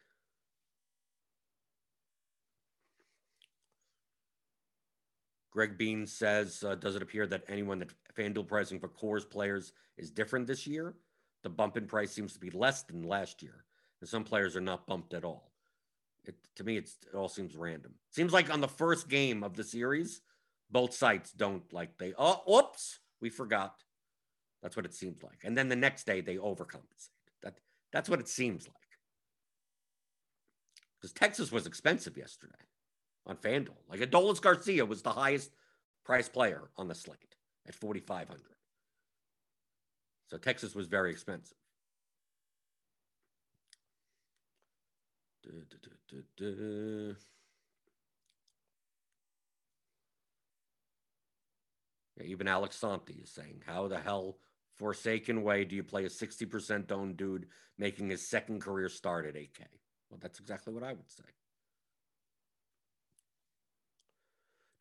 [5.60, 9.74] Greg Bean says, uh, does it appear that anyone that FanDuel pricing for Coors players
[9.98, 10.95] is different this year?
[11.43, 13.65] The bump in price seems to be less than last year,
[14.00, 15.52] and some players are not bumped at all.
[16.24, 17.95] It, to me, it all seems random.
[18.10, 20.22] Seems like on the first game of the series,
[20.72, 22.13] both sites don't like they.
[22.17, 23.84] Oh, whoops, we forgot.
[24.63, 25.39] That's what it seems like.
[25.43, 27.10] And then the next day they overcompensate.
[27.43, 27.60] That
[27.91, 28.76] that's what it seems like.
[31.02, 32.68] Because Texas was expensive yesterday
[33.30, 33.78] on FanDuel.
[33.89, 35.52] Like Adolis Garcia was the highest
[36.04, 37.36] priced player on the slate
[37.68, 38.42] at 4,500.
[40.28, 41.58] So Texas was very expensive.
[45.46, 45.52] Yeah,
[52.26, 54.38] even Alex Santi is saying, how the hell
[54.78, 59.36] forsaken way do you play a 60% owned dude making his second career start at
[59.36, 59.62] 8K?
[60.10, 61.24] Well, that's exactly what I would say.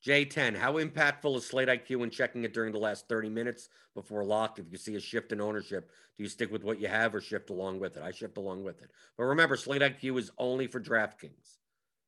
[0.07, 4.25] J10, how impactful is Slate IQ when checking it during the last 30 minutes before
[4.25, 4.59] lock?
[4.59, 7.21] If you see a shift in ownership, do you stick with what you have or
[7.21, 8.03] shift along with it?
[8.03, 8.91] I shift along with it.
[9.17, 11.57] But remember, Slate IQ is only for DraftKings.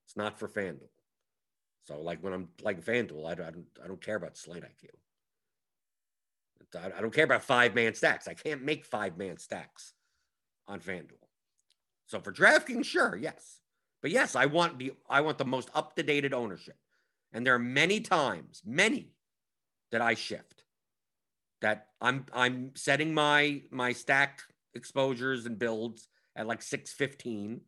[0.07, 0.89] It's not for FanDuel.
[1.85, 4.91] So, like when I'm playing FanDuel, I don't, I don't care about Slate IQ.
[6.79, 8.29] I don't care about five man stacks.
[8.29, 9.95] I can't make five man stacks
[10.69, 11.27] on FanDuel.
[12.07, 13.61] So for DraftKings, sure, yes.
[14.03, 16.77] But yes, I want the I want the most up to date ownership.
[17.33, 19.13] And there are many times, many
[19.93, 20.65] that I shift.
[21.63, 24.41] That I'm I'm setting my my stack
[24.75, 27.61] exposures and builds at like 615.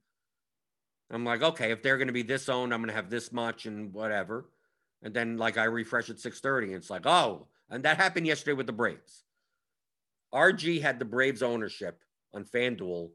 [1.10, 3.32] I'm like, okay, if they're going to be this owned, I'm going to have this
[3.32, 4.48] much and whatever.
[5.02, 8.54] And then like I refresh at 630 and it's like, oh, and that happened yesterday
[8.54, 9.24] with the Braves.
[10.32, 12.00] RG had the Braves ownership
[12.32, 13.10] on FanDuel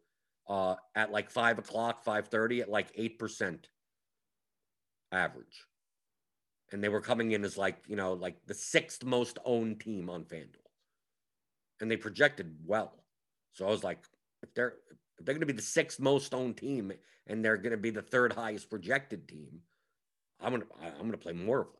[0.47, 3.57] uh, at like five o'clock, 530 at like 8%
[5.11, 5.65] average
[6.71, 10.09] and they were coming in as like you know like the sixth most owned team
[10.09, 10.67] on FanDuel,
[11.81, 13.03] and they projected well.
[13.53, 13.99] So I was like,
[14.43, 14.75] if they're
[15.19, 16.91] if they're going to be the sixth most owned team
[17.25, 19.61] and they're going to be the third highest projected team,
[20.39, 20.65] I'm gonna
[20.99, 21.73] I'm gonna play more of them.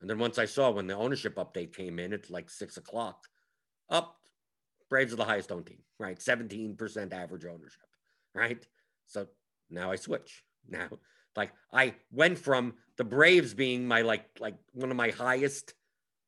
[0.00, 3.26] And then once I saw when the ownership update came in at like six o'clock,
[3.90, 4.16] up
[4.90, 6.18] Braves are the highest owned team, right?
[6.18, 7.86] 17% average ownership,
[8.34, 8.66] right?
[9.06, 9.28] So
[9.70, 10.42] now I switch.
[10.68, 10.88] Now,
[11.36, 15.72] like I went from the Braves being my like like one of my highest,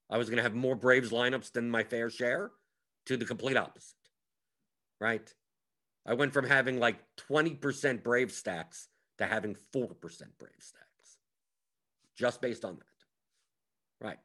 [0.08, 2.50] I was gonna have more Braves lineups than my fair share
[3.04, 3.92] to the complete opposite.
[4.98, 5.34] Right.
[6.06, 6.96] I went from having like
[7.28, 9.90] 20% Brave stacks to having 4%
[10.38, 11.18] Brave stacks.
[12.16, 14.06] Just based on that.
[14.06, 14.18] Right.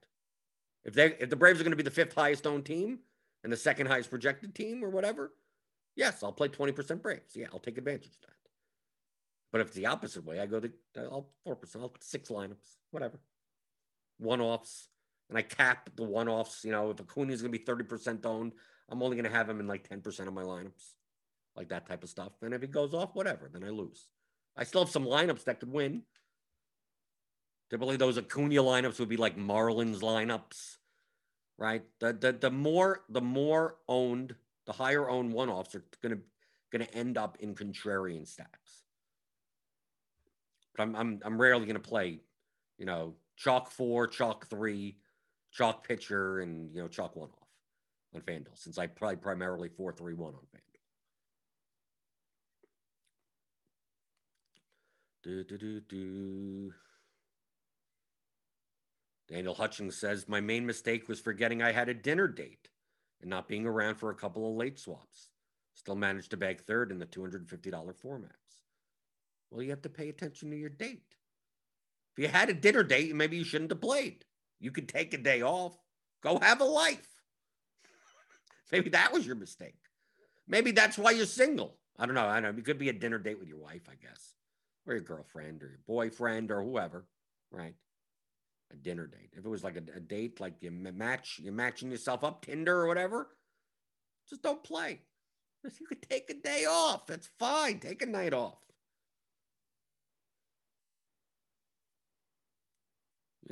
[0.85, 2.99] If they if the Braves are going to be the fifth highest owned team
[3.43, 5.33] and the second highest projected team or whatever,
[5.97, 7.35] yes, I'll play 20% Braves.
[7.35, 8.36] Yeah, I'll take advantage of that.
[9.51, 12.75] But if it's the opposite way, I go to I'll four percent, I'll six lineups,
[12.91, 13.19] whatever.
[14.17, 14.89] One offs.
[15.29, 16.63] And I cap the one offs.
[16.63, 18.53] You know, if Acuna is gonna be 30% owned,
[18.89, 20.93] I'm only gonna have him in like 10% of my lineups.
[21.55, 22.31] Like that type of stuff.
[22.41, 24.07] And if he goes off, whatever, then I lose.
[24.55, 26.03] I still have some lineups that could win.
[27.69, 30.77] Typically, those Acuna lineups would be like Marlins lineups,
[31.57, 31.83] right?
[31.99, 36.19] The the the more the more owned, the higher owned one offs are gonna
[36.71, 38.86] gonna end up in contrarian stacks.
[40.77, 42.21] But I'm I'm I'm rarely gonna play,
[42.77, 44.97] you know, chalk four, chalk three,
[45.51, 47.49] chalk pitcher, and you know, chalk one off
[48.15, 50.61] on FanDuel since I play primarily four three one on FanDuel.
[55.23, 56.73] Do do do do.
[59.27, 62.69] Daniel Hutchings says, My main mistake was forgetting I had a dinner date
[63.19, 65.29] and not being around for a couple of late swaps.
[65.73, 67.49] Still managed to bag third in the $250
[68.01, 68.66] formats.
[69.49, 71.15] Well, you have to pay attention to your date.
[72.15, 74.25] If you had a dinner date, maybe you shouldn't have played.
[74.59, 75.77] You could take a day off,
[76.21, 77.07] go have a life.
[78.71, 79.77] maybe that was your mistake.
[80.47, 81.77] Maybe that's why you're single.
[81.99, 82.25] I don't know.
[82.25, 82.59] I don't know.
[82.59, 84.33] It could be a dinner date with your wife, I guess,
[84.85, 87.05] or your girlfriend or your boyfriend or whoever,
[87.51, 87.75] right?
[88.71, 89.33] a dinner date.
[89.33, 92.81] If it was like a, a, date, like you match, you're matching yourself up Tinder
[92.81, 93.29] or whatever,
[94.29, 95.01] just don't play.
[95.63, 97.07] You could take a day off.
[97.07, 97.79] That's fine.
[97.79, 98.59] Take a night off.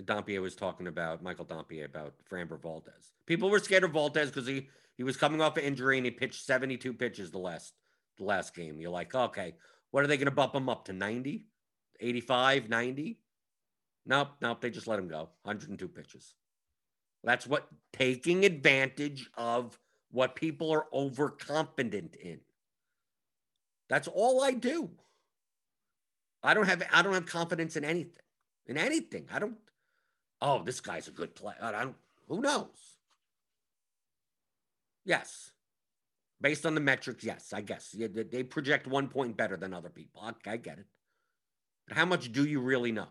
[0.01, 3.13] Dompier was talking about Michael Dompier about Framber Valdez.
[3.25, 6.12] People were scared of Valdez because he he was coming off an injury and he
[6.12, 7.73] pitched 72 pitches the last
[8.17, 8.79] the last game.
[8.79, 9.55] You're like, okay,
[9.91, 11.45] what are they going to bump him up to 90,
[11.99, 13.19] 85, 90?
[14.05, 14.62] Nope, nope.
[14.62, 15.29] They just let him go.
[15.43, 16.36] 102 pitches.
[17.23, 19.77] That's what taking advantage of
[20.12, 22.39] what people are overconfident in.
[23.89, 24.89] That's all I do.
[26.43, 28.23] I don't have I don't have confidence in anything.
[28.67, 29.27] In anything.
[29.31, 29.58] I don't
[30.45, 31.58] oh, this guy's a good player.
[31.62, 31.95] I don't
[32.27, 32.97] who knows?
[35.03, 35.51] Yes.
[36.41, 37.95] Based on the metrics, yes, I guess.
[37.97, 40.21] They project one point better than other people.
[40.45, 40.86] I get it.
[41.88, 43.08] But how much do you really know?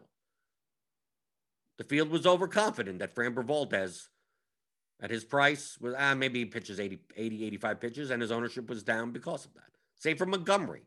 [1.79, 4.09] The field was overconfident that Framber Valdez,
[5.01, 8.69] at his price, was ah, maybe he pitches 80, 80, 85 pitches, and his ownership
[8.69, 9.63] was down because of that.
[9.99, 10.83] Same for Montgomery,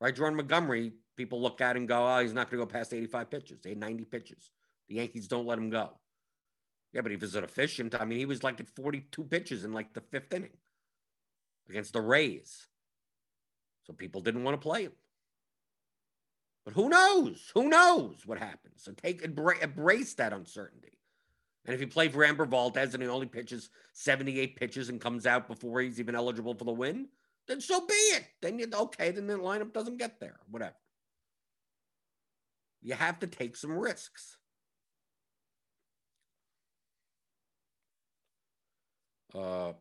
[0.00, 0.14] right?
[0.14, 3.30] Jordan Montgomery, people look at and go, oh, he's not going to go past 85
[3.30, 4.50] pitches, they 90 pitches.
[4.92, 5.88] The Yankees don't let him go.
[6.92, 7.94] Yeah, but he was an efficient.
[7.98, 10.50] I mean, he was like at 42 pitches in like the fifth inning
[11.70, 12.66] against the Rays.
[13.86, 14.92] So people didn't want to play him.
[16.66, 17.50] But who knows?
[17.54, 18.82] Who knows what happens?
[18.82, 20.98] So take embrace that uncertainty.
[21.64, 25.48] And if you play Framber Valdez and he only pitches 78 pitches and comes out
[25.48, 27.08] before he's even eligible for the win,
[27.48, 28.26] then so be it.
[28.42, 30.40] Then you okay, then the lineup doesn't get there.
[30.50, 30.76] Whatever.
[32.82, 34.36] You have to take some risks.
[39.34, 39.72] Uh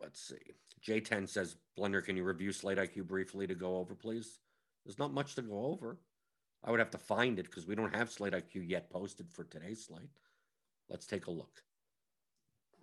[0.00, 0.54] let's see.
[0.84, 4.40] J10 says, Blender, can you review Slate IQ briefly to go over, please?
[4.84, 5.98] There's not much to go over.
[6.64, 9.44] I would have to find it because we don't have Slate IQ yet posted for
[9.44, 10.10] today's slate.
[10.88, 11.62] Let's take a look.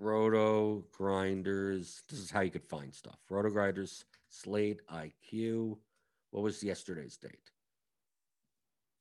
[0.02, 2.02] RotoGrinders.
[2.08, 3.20] This is how you could find stuff.
[3.30, 5.78] RotoGrinders, Slate IQ.
[6.32, 7.52] What was yesterday's date?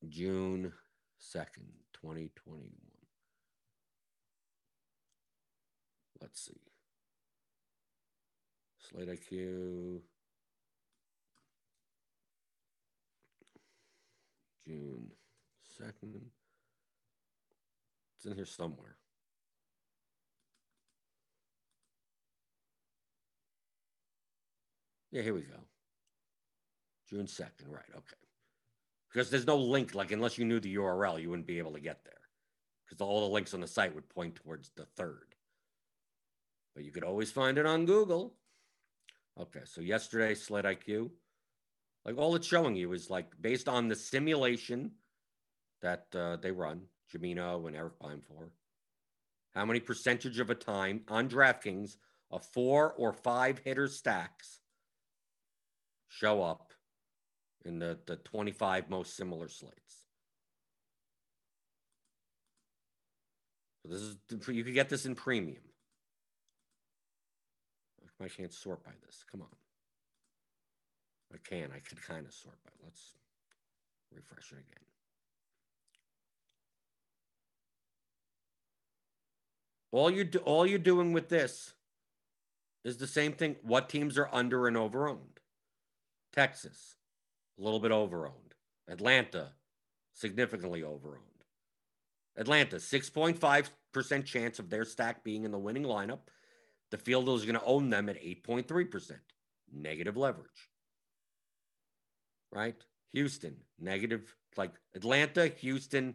[0.09, 0.73] June
[1.21, 2.88] 2nd, 2021.
[6.21, 6.61] Let's see.
[8.79, 10.01] Slate IQ.
[14.67, 15.11] June
[15.81, 16.21] 2nd.
[18.17, 18.97] It's in here somewhere.
[25.11, 25.57] Yeah, here we go.
[27.09, 27.83] June 2nd, right.
[27.95, 28.17] Okay.
[29.11, 31.81] Because there's no link, like, unless you knew the URL, you wouldn't be able to
[31.81, 32.15] get there.
[32.85, 35.35] Because all the links on the site would point towards the third.
[36.79, 38.37] But you could always find it on Google.
[39.37, 41.11] Okay, so yesterday, Slate IQ.
[42.05, 44.93] Like all it's showing you is like based on the simulation
[45.83, 48.51] that uh, they run, Jamino and Eric Beimfohr.
[49.57, 51.97] How many percentage of a time on DraftKings
[52.31, 54.61] of four or five hitter stacks
[56.07, 56.73] show up
[57.65, 60.05] in the, the 25 most similar slates?
[63.83, 65.63] So this is you could get this in premium.
[68.21, 69.25] I can't sort by this.
[69.31, 69.49] Come on.
[71.33, 71.71] I can.
[71.75, 72.71] I could kind of sort by.
[72.83, 73.13] Let's
[74.15, 74.85] refresh it again.
[79.91, 81.73] All you do, all you're doing with this
[82.85, 83.57] is the same thing.
[83.63, 85.41] What teams are under and over owned?
[86.33, 86.97] Texas,
[87.59, 88.55] a little bit over owned.
[88.89, 89.53] Atlanta,
[90.13, 91.23] significantly over owned.
[92.37, 96.21] Atlanta, 6.5% chance of their stack being in the winning lineup.
[96.91, 99.13] The field is going to own them at 8.3%.
[99.73, 100.47] Negative leverage.
[102.51, 102.77] Right?
[103.13, 104.35] Houston, negative.
[104.57, 106.15] Like Atlanta, Houston,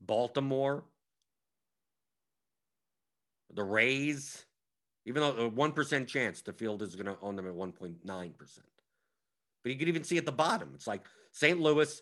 [0.00, 0.84] Baltimore,
[3.52, 4.44] the Rays,
[5.06, 8.32] even though uh, a 1% chance the field is going to own them at 1.9%.
[9.62, 11.60] But you can even see at the bottom, it's like St.
[11.60, 12.00] Louis,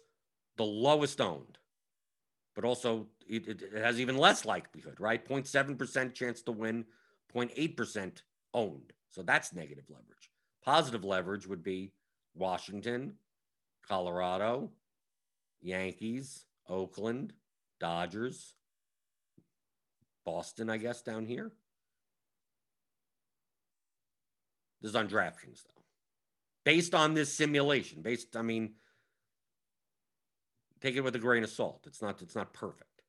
[0.56, 1.58] the lowest owned,
[2.54, 5.26] but also it, it, has even less likelihood, right?
[5.26, 6.84] 0.7% chance to win,
[7.34, 8.22] 0.8%
[8.54, 8.92] owned.
[9.10, 10.30] So that's negative leverage.
[10.64, 11.92] Positive leverage would be
[12.34, 13.14] Washington,
[13.86, 14.70] Colorado,
[15.60, 17.32] Yankees, Oakland,
[17.80, 18.54] Dodgers,
[20.24, 21.52] Boston, I guess, down here.
[24.80, 25.82] This is on DraftKings, though.
[26.64, 28.74] Based on this simulation, based, I mean,
[30.80, 31.84] take it with a grain of salt.
[31.86, 33.02] It's not, it's not perfect.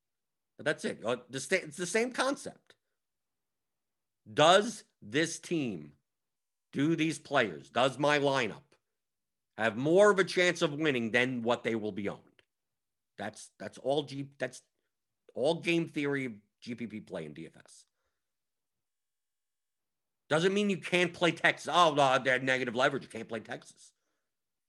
[0.57, 0.99] But that's it.
[1.03, 2.75] Uh, it's the same concept.
[4.31, 5.91] Does this team,
[6.71, 8.63] do these players, does my lineup
[9.57, 12.19] have more of a chance of winning than what they will be owned?
[13.17, 14.61] That's that's all G that's
[15.35, 16.33] all game theory of
[16.65, 17.83] GPP play in DFS.
[20.29, 21.71] Doesn't mean you can't play Texas.
[21.71, 23.03] Oh, no, they're negative leverage.
[23.03, 23.91] You can't play Texas.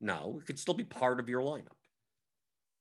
[0.00, 1.68] No, it could still be part of your lineup.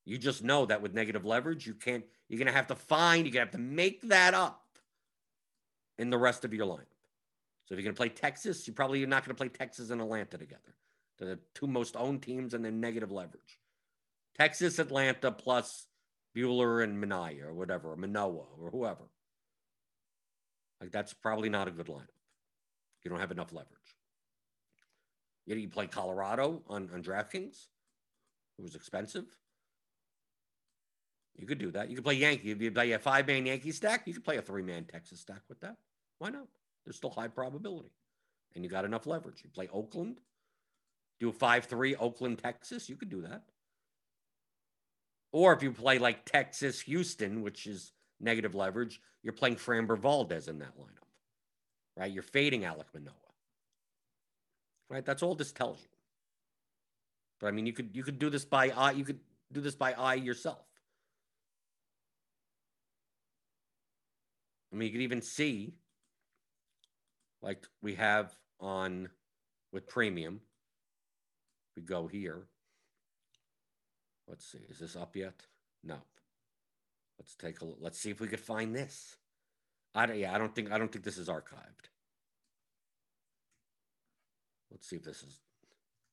[0.06, 3.26] You just know that with negative leverage, you can't, you're going to have to find,
[3.26, 4.63] you're going to have to make that up
[5.98, 6.88] in the rest of your lineup.
[7.66, 9.90] So if you're going to play Texas, you probably are not going to play Texas
[9.90, 10.76] and Atlanta together.
[11.18, 13.60] They're the two most owned teams and then negative leverage.
[14.38, 15.88] Texas, Atlanta plus
[16.36, 19.04] Buehler and Manaea or whatever, or Manoah or whoever.
[20.82, 22.08] Like that's probably not a good lineup.
[23.04, 23.70] You don't have enough leverage.
[25.46, 27.68] You, you play Colorado on, on DraftKings,
[28.58, 29.26] it was expensive.
[31.36, 31.90] You could do that.
[31.90, 32.52] You could play Yankee.
[32.52, 35.20] If you play a five man Yankee stack, you could play a three man Texas
[35.20, 35.78] stack with that.
[36.20, 36.48] Why not?
[36.86, 37.92] There's still high probability.
[38.56, 39.42] And you got enough leverage.
[39.44, 40.20] You play Oakland,
[41.20, 43.44] do a 5 3 Oakland, Texas, you could do that.
[45.32, 50.48] Or if you play like Texas, Houston, which is negative leverage, you're playing Framber Valdez
[50.48, 51.08] in that lineup,
[51.98, 52.12] right?
[52.12, 53.14] You're fading Alek Manoah,
[54.90, 55.04] right?
[55.04, 55.88] That's all this tells you.
[57.40, 58.92] But I mean, you could you could do this by eye.
[58.92, 59.20] You could
[59.52, 60.66] do this by eye yourself.
[64.74, 65.76] I mean, you could even see,
[67.42, 69.10] like we have on
[69.72, 70.42] with premium.
[71.76, 72.48] We go here.
[74.28, 74.60] Let's see.
[74.70, 75.46] Is this up yet?
[75.84, 75.98] No.
[77.20, 77.78] Let's take a look.
[77.80, 79.16] Let's see if we could find this.
[79.94, 81.90] I don't, yeah, I don't think I don't think this is archived.
[84.72, 85.40] Let's see if this is.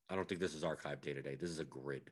[0.07, 1.35] I don't think this is archived day to day.
[1.35, 2.11] This is a grid.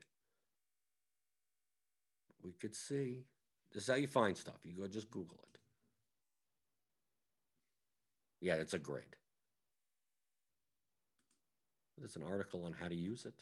[2.42, 3.26] We could see.
[3.72, 4.56] This is how you find stuff.
[4.64, 5.49] You go just Google it.
[8.40, 9.16] Yeah, it's a grid.
[11.98, 13.34] There's an article on how to use it.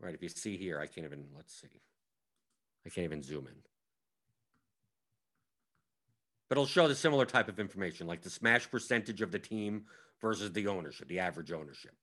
[0.00, 1.80] Right, if you see here, I can't even, let's see.
[2.86, 3.54] I can't even zoom in.
[6.48, 9.84] But it'll show the similar type of information, like the smash percentage of the team
[10.20, 11.96] versus the ownership, the average ownership,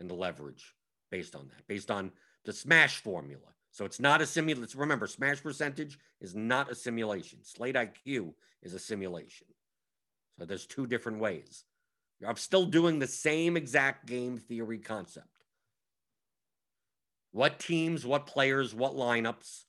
[0.00, 0.74] and the leverage
[1.10, 2.10] based on that, based on
[2.44, 3.40] the smash formula.
[3.74, 4.78] So it's not a simulation.
[4.78, 7.40] Remember, smash percentage is not a simulation.
[7.42, 9.48] Slate IQ is a simulation.
[10.38, 11.64] So there's two different ways.
[12.24, 15.26] I'm still doing the same exact game theory concept
[17.32, 19.64] what teams, what players, what lineups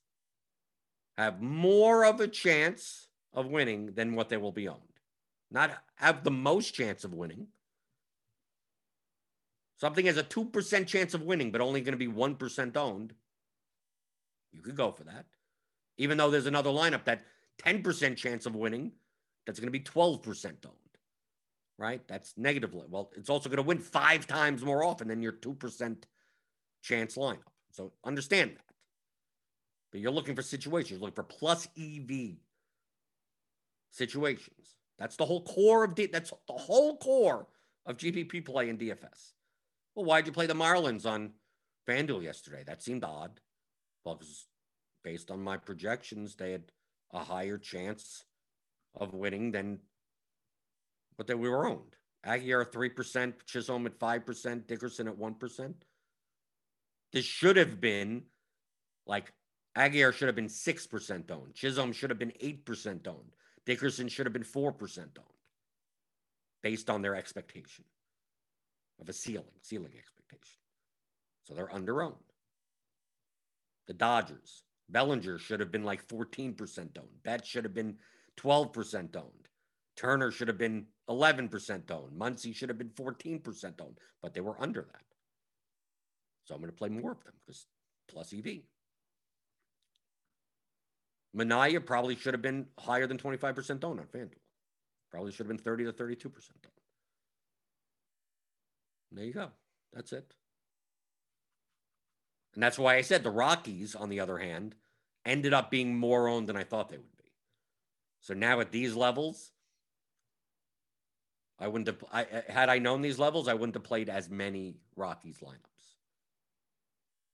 [1.18, 4.82] have more of a chance of winning than what they will be owned.
[5.50, 7.48] Not have the most chance of winning.
[9.78, 13.16] Something has a 2% chance of winning, but only going to be 1% owned.
[14.56, 15.26] You could go for that.
[15.98, 17.24] Even though there's another lineup that
[17.64, 18.92] 10% chance of winning,
[19.46, 20.74] that's going to be 12% owned.
[21.78, 22.02] Right?
[22.08, 22.86] That's negatively.
[22.90, 25.98] Well, it's also going to win five times more often than your 2%
[26.82, 27.40] chance lineup.
[27.72, 28.76] So understand that.
[29.92, 32.38] But you're looking for situations, you're looking for plus EV
[33.92, 34.76] situations.
[34.98, 37.48] That's the whole core of D- that's the whole core
[37.86, 39.34] of GPP play in DFS.
[39.94, 41.32] Well, why'd you play the Marlins on
[41.88, 42.64] FanDuel yesterday?
[42.66, 43.40] That seemed odd.
[44.06, 44.46] Because
[45.04, 46.64] based on my projections, they had
[47.12, 48.24] a higher chance
[48.94, 49.80] of winning than
[51.16, 51.96] what they were owned.
[52.24, 55.74] Aguilar 3%, Chisholm at 5%, Dickerson at 1%.
[57.12, 58.24] This should have been
[59.06, 59.32] like
[59.76, 61.54] Aguilar should have been 6% owned.
[61.54, 63.36] Chisholm should have been 8% owned.
[63.66, 65.12] Dickerson should have been 4% owned
[66.64, 67.86] based on their expectation
[69.00, 70.60] of a ceiling, ceiling expectation.
[71.44, 72.16] So they're under owned.
[73.88, 77.24] The Dodgers, Bellinger should have been like 14% owned.
[77.24, 77.98] Betts should have been
[78.38, 79.48] 12% owned.
[79.96, 82.20] Turner should have been 11% owned.
[82.20, 85.04] Muncy should have been 14% owned, but they were under that.
[86.46, 87.66] So I'm going to play more of them because
[88.08, 88.60] plus EV.
[91.36, 94.32] Manaea probably should have been higher than 25% owned on FanDuel.
[95.12, 96.42] Probably should have been 30 to 32% owned.
[99.12, 99.50] There you go.
[99.94, 100.34] That's it.
[102.56, 104.76] And that's why I said the Rockies, on the other hand,
[105.26, 107.32] ended up being more owned than I thought they would be.
[108.22, 109.52] So now at these levels,
[111.60, 114.78] I wouldn't have, I, had I known these levels, I wouldn't have played as many
[114.96, 115.76] Rockies lineups.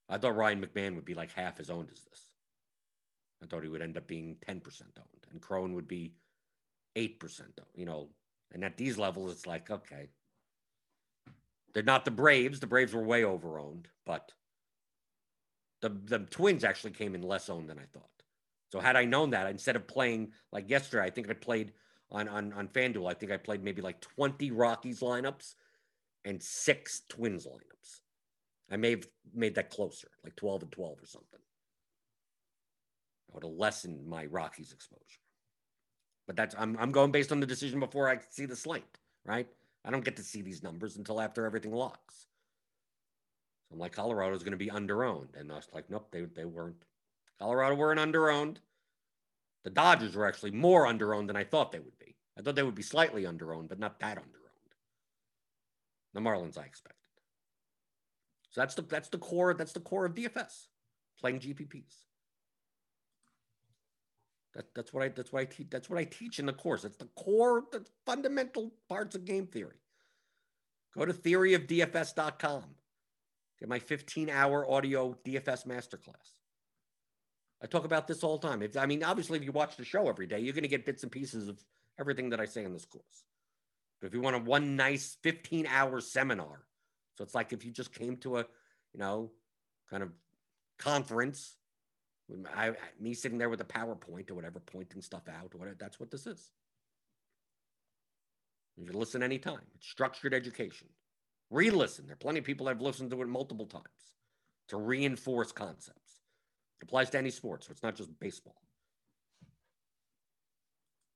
[0.09, 2.31] I thought Ryan McMahon would be like half as owned as this.
[3.41, 4.61] I thought he would end up being 10%
[4.97, 6.13] owned and Cron would be
[6.95, 8.09] 8% owned, you know.
[8.53, 10.09] And at these levels, it's like, okay.
[11.73, 12.59] They're not the Braves.
[12.59, 14.33] The Braves were way over owned, but
[15.81, 18.05] the, the Twins actually came in less owned than I thought.
[18.71, 21.73] So had I known that, instead of playing like yesterday, I think I played
[22.09, 25.55] on, on, on FanDuel, I think I played maybe like 20 Rockies lineups
[26.23, 27.99] and six Twins lineups.
[28.71, 31.39] I may have made that closer, like 12 and 12 or something.
[33.29, 35.01] I would have lessened my Rockies exposure.
[36.27, 39.47] But that's I'm I'm going based on the decision before I see the slate, right?
[39.83, 42.27] I don't get to see these numbers until after everything locks.
[43.71, 45.39] I'm like, Colorado's going to be underowned.
[45.39, 46.83] And I was like, nope, they, they weren't.
[47.39, 48.57] Colorado weren't underowned.
[49.63, 52.15] The Dodgers were actually more underowned than I thought they would be.
[52.37, 54.41] I thought they would be slightly underowned, but not that underowned.
[56.13, 56.97] The Marlins I expected.
[58.51, 60.67] So that's the that's the core that's the core of DFS,
[61.19, 61.95] playing GPPs.
[64.53, 66.83] That, that's what I that's what I teach that's what I teach in the course.
[66.83, 69.77] It's the core, the fundamental parts of game theory.
[70.93, 72.63] Go to theoryofdfs.com.
[73.61, 76.35] Get my 15-hour audio DFS masterclass.
[77.63, 78.61] I talk about this all the time.
[78.61, 80.85] If, I mean, obviously, if you watch the show every day, you're going to get
[80.85, 81.63] bits and pieces of
[81.99, 83.23] everything that I say in this course.
[84.01, 86.65] But if you want a one nice 15-hour seminar,
[87.15, 88.45] so it's like if you just came to a,
[88.93, 89.31] you know,
[89.89, 90.09] kind of
[90.79, 91.55] conference
[92.55, 95.77] I, me sitting there with a PowerPoint or whatever, pointing stuff out, or whatever.
[95.79, 96.51] That's what this is.
[98.77, 99.61] You can listen anytime.
[99.75, 100.87] It's structured education.
[101.51, 102.07] Re-listen.
[102.07, 103.85] There are plenty of people that have listened to it multiple times
[104.69, 106.21] to reinforce concepts.
[106.79, 108.55] It applies to any sport, so it's not just baseball.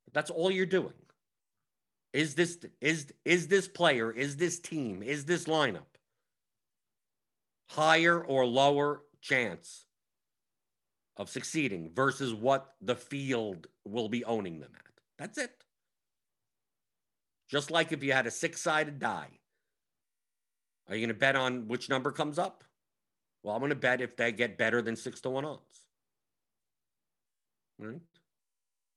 [0.06, 0.94] But that's all you're doing.
[2.14, 5.96] Is this is is this player, is this team, is this lineup
[7.70, 9.86] higher or lower chance
[11.18, 14.92] of succeeding versus what the field will be owning them at.
[15.18, 15.52] That's it.
[17.50, 19.40] Just like if you had a six sided die,
[20.88, 22.64] are you going to bet on which number comes up?
[23.44, 25.82] Well, I'm going to bet if they get better than six to one odds.
[27.78, 28.02] Right?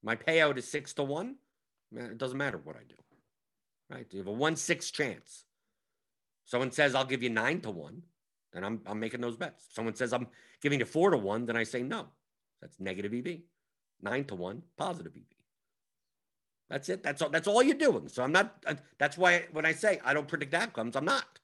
[0.03, 1.37] My payout is six to one.
[1.95, 2.95] It doesn't matter what I do.
[3.91, 4.07] Right?
[4.11, 5.45] You have a one six chance.
[6.45, 8.03] Someone says, I'll give you nine to one
[8.53, 9.67] then I'm, I'm making those bets.
[9.73, 10.27] Someone says I'm
[10.63, 12.07] giving you four to one, then I say no.
[12.61, 13.41] That's negative EV.
[14.01, 15.23] Nine to one, positive EV.
[16.71, 17.03] That's it.
[17.03, 17.31] That's all.
[17.31, 18.09] That's all you're doing.
[18.09, 18.63] So I'm not.
[18.67, 21.39] Uh, that's why when I say I don't predict outcomes, I'm not.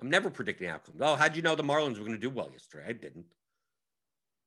[0.00, 1.00] I'm never predicting outcomes.
[1.00, 2.86] Oh, how'd you know the Marlins were going to do well yesterday?
[2.88, 3.26] I didn't.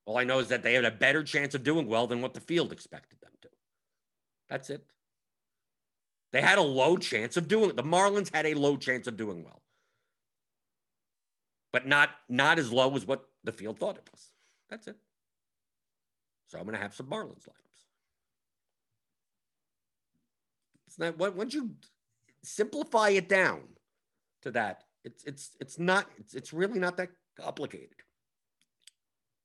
[0.05, 2.33] All I know is that they had a better chance of doing well than what
[2.33, 3.49] the field expected them to.
[4.49, 4.83] That's it.
[6.31, 7.75] They had a low chance of doing it.
[7.75, 9.63] The Marlins had a low chance of doing well
[11.73, 14.29] but not not as low as what the field thought it was.
[14.69, 14.95] That's it.
[16.47, 17.83] So I'm going to have some Marlins lineups.
[20.87, 21.71] It's not once you
[22.43, 23.63] simplify it down
[24.43, 27.95] to that, it's it's it's not it's it's really not that complicated.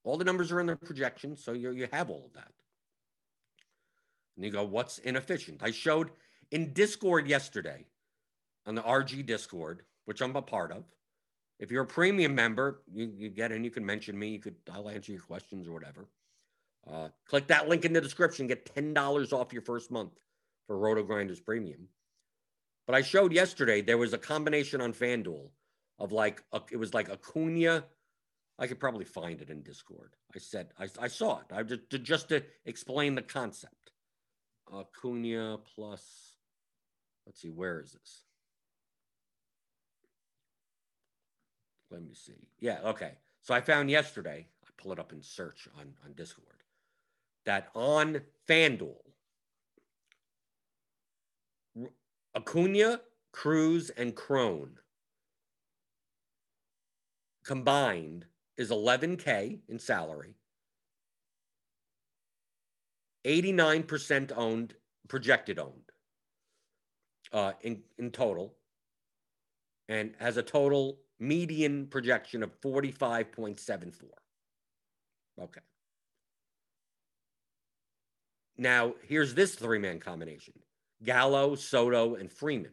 [0.04, 2.52] All the numbers are in the projection, so you you have all of that.
[4.36, 5.62] And you go, what's inefficient?
[5.62, 6.10] I showed
[6.52, 7.86] in Discord yesterday
[8.66, 10.84] on the RG Discord, which I'm a part of
[11.58, 14.28] If you're a premium member, you, you get in, you can mention me.
[14.28, 16.08] You could, I'll answer your questions or whatever.
[16.88, 20.12] Uh, click that link in the description, get $10 off your first month
[20.66, 21.88] for RotoGrinders Premium.
[22.88, 25.50] But I showed yesterday there was a combination on FanDuel
[25.98, 27.84] of like, a, it was like Acuna.
[28.58, 30.16] I could probably find it in Discord.
[30.34, 31.52] I said, I, I saw it.
[31.52, 33.92] I just to, just to explain the concept.
[34.72, 36.32] Acuna plus,
[37.26, 38.22] let's see, where is this?
[41.90, 42.48] Let me see.
[42.58, 43.12] Yeah, okay.
[43.42, 46.62] So I found yesterday, I pull it up in search on, on Discord,
[47.44, 48.96] that on FanDuel,
[52.34, 53.00] Acuna,
[53.32, 54.78] Cruz, and Cron
[57.44, 58.26] combined
[58.56, 60.34] is 11K in salary,
[63.24, 64.74] 89% owned,
[65.08, 65.90] projected owned
[67.32, 68.54] uh, in, in total,
[69.88, 73.92] and has a total median projection of 45.74.
[75.40, 75.60] Okay.
[78.56, 80.54] Now, here's this three man combination
[81.02, 82.72] Gallo, Soto, and Freeman.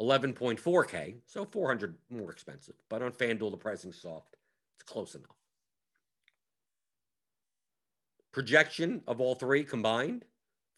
[0.00, 2.74] 11.4K, so 400 more expensive.
[2.88, 4.36] But on FanDuel, the pricing's soft.
[4.76, 5.36] It's close enough.
[8.32, 10.24] Projection of all three combined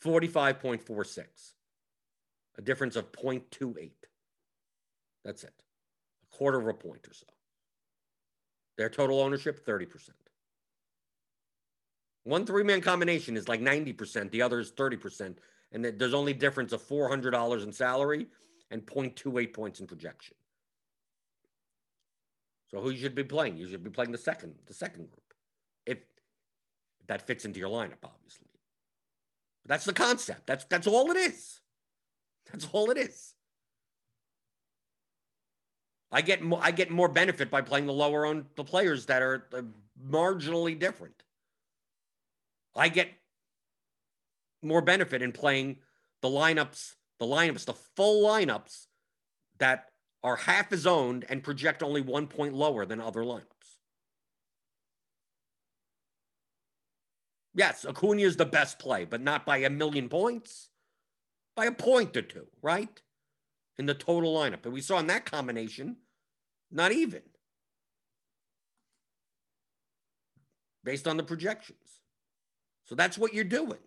[0.04, 1.26] 45.46,
[2.58, 3.92] a difference of 0.28.
[5.24, 5.52] That's it.
[6.24, 7.26] A quarter of a point or so.
[8.76, 10.10] Their total ownership, 30%.
[12.24, 15.36] One three man combination is like 90%, the other is 30%.
[15.72, 18.26] And there's only difference of $400 in salary
[18.70, 20.36] and 0.28 points in projection.
[22.70, 23.56] So who you should be playing?
[23.56, 25.22] You should be playing the second, the second group.
[25.86, 25.98] If
[27.06, 28.48] that fits into your lineup, obviously.
[29.62, 30.46] But that's the concept.
[30.46, 31.60] That's that's all it is.
[32.50, 33.34] That's all it is.
[36.10, 39.22] I get more I get more benefit by playing the lower owned the players that
[39.22, 39.62] are uh,
[40.08, 41.22] marginally different.
[42.74, 43.10] I get
[44.62, 45.78] more benefit in playing
[46.20, 48.86] the lineups, the lineups, the full lineups
[49.58, 49.90] that
[50.22, 53.46] are half as owned and project only one point lower than other lineups.
[57.54, 60.70] Yes, Acuna is the best play, but not by a million points,
[61.54, 63.02] by a point or two, right?
[63.78, 64.64] In the total lineup.
[64.64, 65.96] And we saw in that combination,
[66.70, 67.22] not even
[70.84, 71.81] based on the projections.
[72.92, 73.78] So that's what you're doing.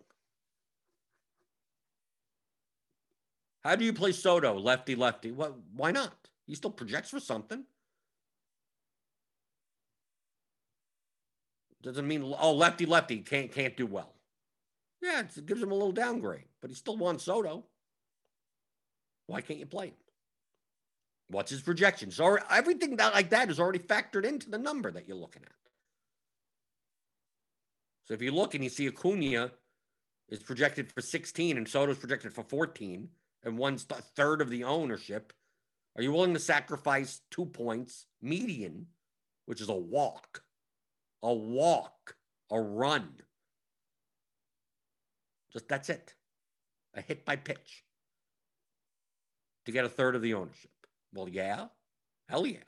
[3.62, 5.30] How do you play Soto, lefty, lefty?
[5.30, 6.12] Well, why not?
[6.44, 7.62] He still projects for something.
[11.84, 14.12] Doesn't mean oh lefty lefty can't can't do well.
[15.00, 17.62] Yeah, it gives him a little downgrade, but he still wants Soto.
[19.28, 19.94] Why can't you play him?
[21.28, 22.10] What's his projection?
[22.10, 25.65] So everything that like that is already factored into the number that you're looking at.
[28.06, 29.50] So if you look and you see Acuna
[30.28, 33.08] is projected for 16 and Soto's projected for 14,
[33.44, 35.32] and one's a third of the ownership,
[35.96, 38.86] are you willing to sacrifice two points median,
[39.46, 40.42] which is a walk,
[41.22, 42.16] a walk,
[42.50, 43.08] a run?
[45.52, 46.14] Just that's it.
[46.94, 47.84] A hit by pitch
[49.64, 50.70] to get a third of the ownership.
[51.12, 51.66] Well, yeah,
[52.28, 52.58] hell yeah.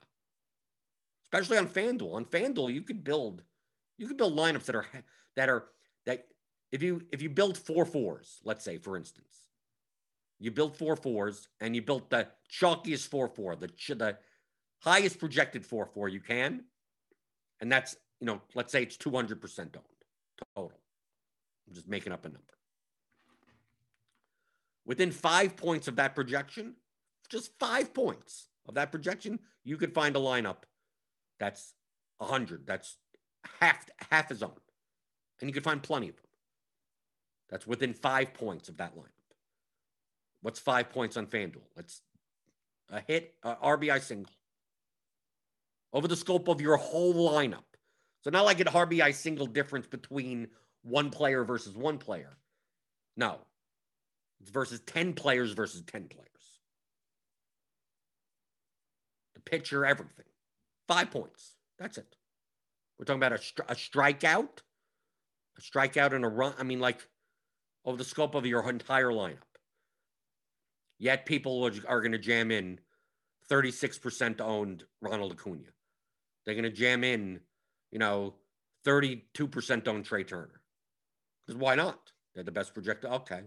[1.25, 2.15] Especially on FanDuel.
[2.15, 3.43] On FanDuel, you could build
[3.99, 4.87] you could build lineups that are
[5.39, 5.65] that are
[6.05, 6.27] that
[6.73, 9.49] if you if you build four fours, let's say for instance,
[10.39, 14.19] you build four fours and you built the chalkiest four four, the the
[14.81, 16.65] highest projected four four you can,
[17.61, 19.85] and that's you know let's say it's two hundred percent owned
[20.55, 20.81] total.
[21.69, 22.43] I'm just making up a number.
[24.85, 26.75] Within five points of that projection,
[27.29, 30.65] just five points of that projection, you could find a lineup
[31.39, 31.75] that's
[32.19, 32.97] 100, that's
[33.61, 34.55] half half as owned.
[35.41, 36.25] And you could find plenty of them.
[37.51, 39.05] That's within five points of that lineup.
[40.43, 41.63] What's five points on FanDuel?
[41.77, 42.03] It's
[42.91, 44.33] a hit, a RBI single
[45.93, 47.65] over the scope of your whole lineup.
[48.23, 50.49] So not like an RBI single difference between
[50.83, 52.37] one player versus one player.
[53.17, 53.39] No,
[54.41, 56.29] it's versus 10 players versus 10 players.
[59.35, 60.27] The pitcher, everything.
[60.87, 61.55] Five points.
[61.79, 62.17] That's it.
[62.99, 64.61] We're talking about a, a strikeout,
[65.59, 66.55] a strikeout and a run.
[66.59, 67.07] I mean, like
[67.85, 69.39] over the scope of your entire lineup.
[70.99, 72.81] Yet people are going to jam in
[73.51, 75.61] 36% owned Ronald Acuna.
[76.45, 77.41] They're going to jam in,
[77.93, 78.35] you know,
[78.85, 80.61] 32% owned Trea Turner.
[81.47, 81.99] Because why not?
[82.35, 83.09] They're the best projector.
[83.09, 83.43] Okay.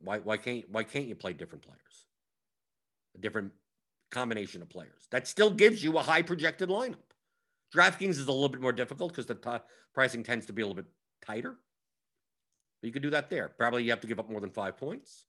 [0.00, 2.06] Why, why can't why can't you play different players?
[3.18, 3.52] a different
[4.10, 5.06] combination of players.
[5.10, 6.96] That still gives you a high projected lineup.
[7.74, 9.64] DraftKings is a little bit more difficult because the t-
[9.94, 10.90] pricing tends to be a little bit
[11.24, 11.56] tighter.
[12.80, 13.48] But you could do that there.
[13.48, 15.24] Probably you have to give up more than five points.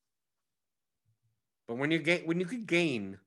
[1.67, 3.17] But when you gain, when you could gain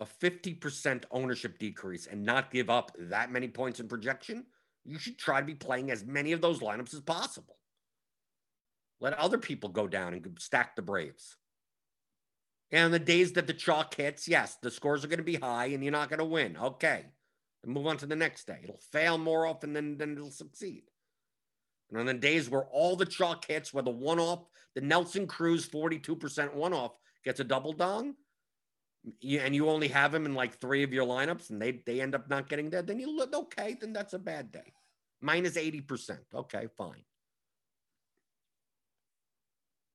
[0.00, 4.44] a 50% ownership decrease and not give up that many points in projection,
[4.84, 7.56] you should try to be playing as many of those lineups as possible.
[9.00, 11.36] Let other people go down and stack the Braves.
[12.70, 15.66] And the days that the chalk hits, yes, the scores are going to be high
[15.66, 16.56] and you're not going to win.
[16.56, 17.04] Okay.
[17.62, 18.60] And move on to the next day.
[18.62, 20.84] It'll fail more often than, than it'll succeed.
[21.90, 24.44] And on the days where all the chalk hits, where the one off,
[24.74, 26.92] the Nelson Cruz 42% one off
[27.24, 28.14] gets a double dong,
[29.04, 32.14] and you only have him in like three of your lineups and they, they end
[32.14, 34.72] up not getting there, then you look okay, then that's a bad day.
[35.20, 36.18] Minus 80%.
[36.34, 37.04] Okay, fine.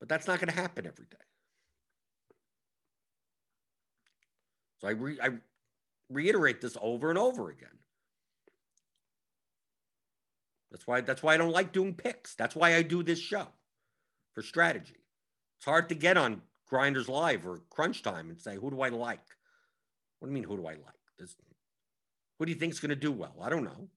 [0.00, 1.16] But that's not going to happen every day.
[4.80, 5.28] So I, re, I
[6.12, 7.78] reiterate this over and over again.
[10.70, 12.34] That's why that's why I don't like doing picks.
[12.34, 13.46] That's why I do this show
[14.34, 14.96] for strategy.
[15.58, 18.88] It's hard to get on Grinders Live or Crunch Time and say, who do I
[18.88, 19.20] like?
[20.18, 21.00] What do you mean, who do I like?
[21.18, 21.36] This,
[22.38, 23.36] who do you think is going to do well?
[23.42, 23.88] I don't know.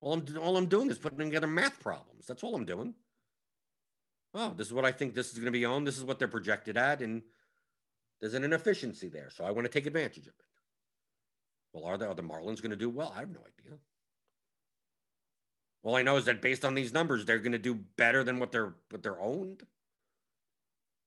[0.00, 2.26] All I'm, all I'm doing is putting together math problems.
[2.26, 2.94] That's all I'm doing.
[4.34, 5.84] Oh, this is what I think this is going to be on.
[5.84, 7.00] This is what they're projected at.
[7.00, 7.22] And
[8.20, 9.30] there's an inefficiency there.
[9.30, 10.44] So I want to take advantage of it.
[11.72, 13.12] Well, are the, are the Marlins going to do well?
[13.14, 13.78] I have no idea.
[15.82, 18.38] All I know is that based on these numbers, they're going to do better than
[18.38, 19.64] what they're what they're owned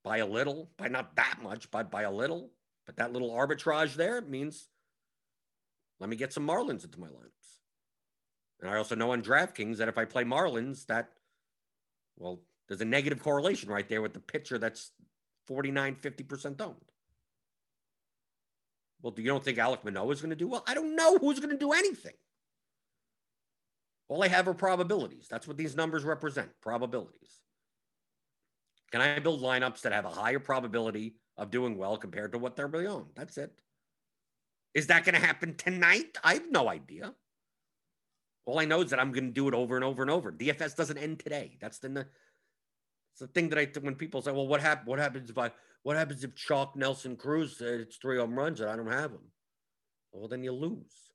[0.04, 2.52] by a little, by not that much, but by a little.
[2.86, 4.70] But that little arbitrage there means
[6.00, 7.60] let me get some Marlins into my lineups.
[8.60, 11.10] And I also know on DraftKings that if I play Marlins, that
[12.18, 14.92] well, there's a negative correlation right there with the pitcher that's
[15.48, 16.76] 49, 50% owned.
[19.02, 20.64] Well, do you don't think Alek Manoah is going to do well?
[20.68, 22.14] I don't know who's going to do anything.
[24.08, 25.28] All I have are probabilities.
[25.30, 27.40] That's what these numbers represent probabilities.
[28.92, 32.56] Can I build lineups that have a higher probability of doing well compared to what
[32.56, 33.06] they're really on?
[33.16, 33.52] That's it.
[34.74, 36.18] Is that going to happen tonight?
[36.24, 37.14] I have no idea.
[38.46, 40.32] All I know is that I'm going to do it over and over and over.
[40.32, 41.58] DFS doesn't end today.
[41.62, 42.06] That's the,
[43.20, 44.88] the thing that I think when people say, "Well, what happened?
[44.88, 45.52] What happens if I?
[45.84, 49.32] What happens if Chalk Nelson Cruz it's three home runs and I don't have him?"
[50.12, 51.12] Well, then you lose.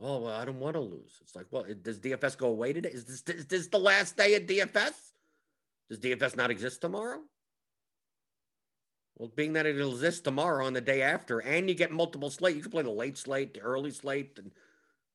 [0.00, 1.18] Oh, well, I don't want to lose.
[1.20, 2.90] It's like, well, does DFS go away today?
[2.90, 4.92] Is this, is this the last day of DFS?
[5.88, 7.20] Does DFS not exist tomorrow?
[9.16, 12.56] Well, being that it exists tomorrow and the day after, and you get multiple slate,
[12.56, 14.50] you can play the late slate, the early slate, and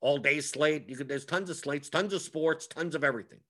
[0.00, 0.88] all day slate.
[0.88, 3.40] You could there's tons of slates, tons of sports, tons of everything.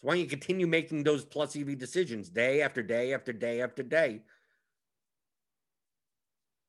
[0.00, 3.62] So why don't you continue making those plus EV decisions day after day after day
[3.62, 4.20] after day?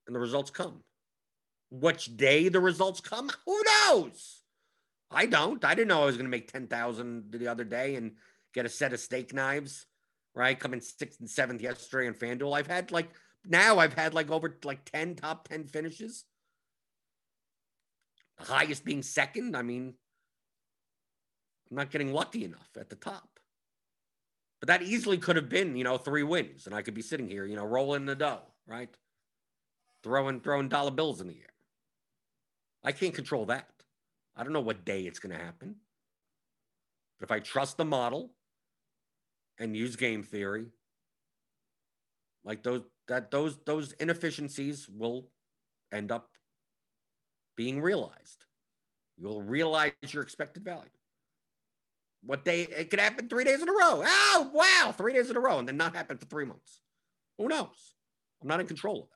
[0.07, 0.83] And the results come.
[1.69, 3.29] Which day the results come?
[3.45, 4.41] Who knows?
[5.11, 5.63] I don't.
[5.63, 8.13] I didn't know I was going to make 10,000 the other day and
[8.53, 9.85] get a set of steak knives,
[10.33, 10.57] right?
[10.57, 12.57] Coming sixth and seventh yesterday on FanDuel.
[12.57, 13.09] I've had like,
[13.45, 16.23] now I've had like over like 10 top 10 finishes.
[18.37, 19.57] The highest being second.
[19.57, 19.95] I mean,
[21.69, 23.39] Not getting lucky enough at the top.
[24.59, 27.27] But that easily could have been, you know, three wins, and I could be sitting
[27.27, 28.89] here, you know, rolling the dough, right?
[30.03, 31.53] Throwing throwing dollar bills in the air.
[32.83, 33.69] I can't control that.
[34.35, 35.75] I don't know what day it's going to happen.
[37.19, 38.31] But if I trust the model
[39.59, 40.67] and use game theory,
[42.43, 45.27] like those that those those inefficiencies will
[45.91, 46.29] end up
[47.55, 48.45] being realized.
[49.17, 50.89] You'll realize your expected value.
[52.27, 54.03] What day it could happen three days in a row.
[54.05, 56.81] Oh wow, three days in a row, and then not happen for three months.
[57.37, 57.95] Who knows?
[58.41, 59.15] I'm not in control of that.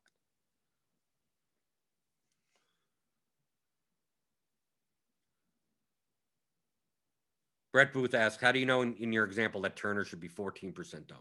[7.74, 10.30] Brett Booth asks, "How do you know in, in your example that Turner should be
[10.30, 11.20] 14% owned?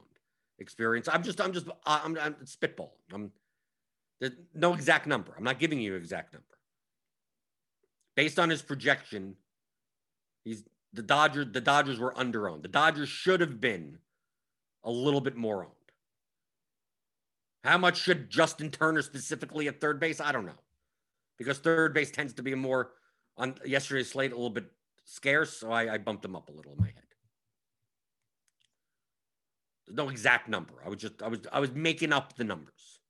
[0.60, 1.08] Experience?
[1.08, 2.90] I'm just, I'm just, I'm, I'm spitballing.
[3.12, 3.32] I'm
[4.54, 5.32] no exact number.
[5.36, 6.46] I'm not giving you an exact number.
[8.14, 9.34] Based on his projection,
[10.44, 10.62] he's
[10.92, 11.46] the Dodgers.
[11.52, 12.62] The Dodgers were underowned.
[12.62, 13.98] The Dodgers should have been
[14.82, 15.74] a little bit more owned.
[17.62, 20.20] How much should Justin Turner specifically at third base?
[20.20, 20.62] I don't know,
[21.38, 22.92] because third base tends to be more
[23.36, 24.70] on yesterday's slate a little bit
[25.04, 27.04] scarce, so I, I bumped him up a little in my head.
[29.86, 30.74] There's no exact number.
[30.84, 33.00] I was just I was I was making up the numbers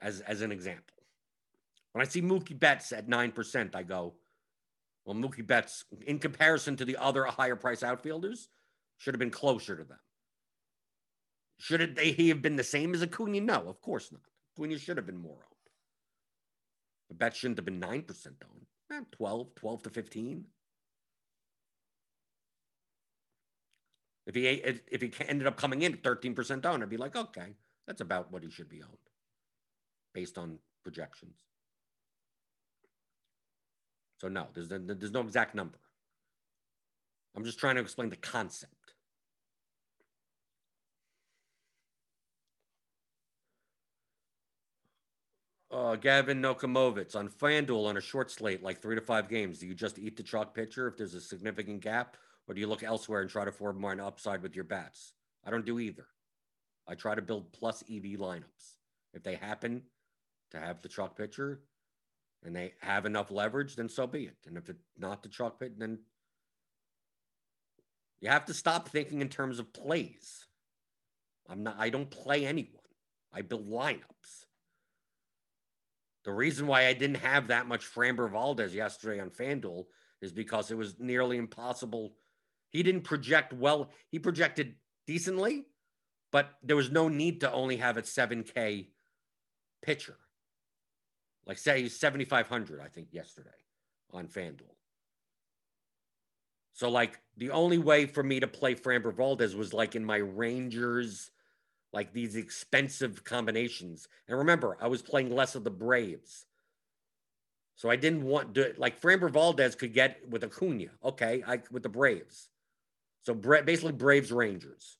[0.00, 0.96] as as an example.
[1.92, 4.14] When I see Mookie Betts at nine percent, I go,
[5.04, 8.48] well, Mookie Betts, in comparison to the other higher price outfielders,
[8.98, 9.98] should have been closer to them.
[11.58, 13.40] Should it, they, he have been the same as Acuna?
[13.40, 14.22] No, of course not.
[14.56, 15.68] Acuna should have been more owned.
[17.10, 18.66] The bet shouldn't have been 9% owned.
[18.92, 20.44] Eh, 12, 12 to 15.
[24.26, 27.54] If he if he ended up coming in at 13% owned, I'd be like, okay,
[27.86, 28.96] that's about what he should be owned
[30.14, 31.36] based on projections.
[34.24, 35.78] So no, there's there's no exact number.
[37.36, 38.94] I'm just trying to explain the concept.
[45.70, 49.58] Uh, Gavin Nokomovitz on FanDuel on a short slate, like three to five games.
[49.58, 52.16] Do you just eat the chalk pitcher if there's a significant gap,
[52.48, 55.12] or do you look elsewhere and try to form more an upside with your bats?
[55.44, 56.06] I don't do either.
[56.88, 58.78] I try to build plus EV lineups.
[59.12, 59.82] If they happen
[60.52, 61.60] to have the chalk pitcher
[62.44, 64.36] and they have enough leverage, then so be it.
[64.46, 65.98] And if it's not the chalk pit, then
[68.20, 70.46] you have to stop thinking in terms of plays.
[71.48, 72.80] I'm not I don't play anyone.
[73.32, 74.46] I build lineups.
[76.24, 79.84] The reason why I didn't have that much Framber Valdez yesterday on FanDuel
[80.22, 82.14] is because it was nearly impossible.
[82.70, 83.90] He didn't project well.
[84.08, 84.76] He projected
[85.06, 85.66] decently,
[86.32, 88.88] but there was no need to only have a 7K
[89.82, 90.16] pitcher.
[91.46, 93.50] Like say 7,500, I think, yesterday
[94.12, 94.74] on FanDuel.
[96.72, 100.16] So like the only way for me to play Framber Valdez was like in my
[100.16, 101.30] Rangers
[101.92, 104.08] like these expensive combinations.
[104.28, 106.46] And remember, I was playing less of the Braves.
[107.76, 111.82] So I didn't want to like Framber Valdez could get with Acuna, okay, I with
[111.82, 112.48] the Braves.
[113.22, 114.98] So basically Braves Rangers,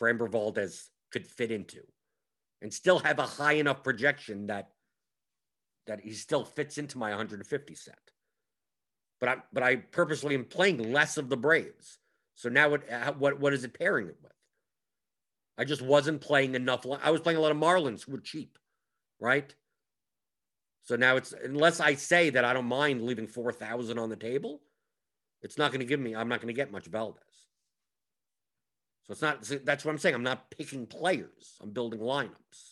[0.00, 1.82] Framber Valdez could fit into,
[2.62, 4.70] and still have a high enough projection that
[5.86, 7.98] that he still fits into my 150 set.
[9.18, 11.98] But I but I purposely am playing less of the Braves.
[12.34, 14.32] So now what uh, what what is it pairing it with?
[15.58, 16.86] I just wasn't playing enough.
[17.02, 18.56] I was playing a lot of Marlins who were cheap,
[19.20, 19.54] right?
[20.84, 24.16] So now it's unless I say that I don't mind leaving four thousand on the
[24.16, 24.62] table,
[25.42, 26.16] it's not going to give me.
[26.16, 27.22] I'm not going to get much Valdez.
[29.04, 29.42] So it's not.
[29.64, 30.14] That's what I'm saying.
[30.14, 31.56] I'm not picking players.
[31.60, 32.69] I'm building lineups.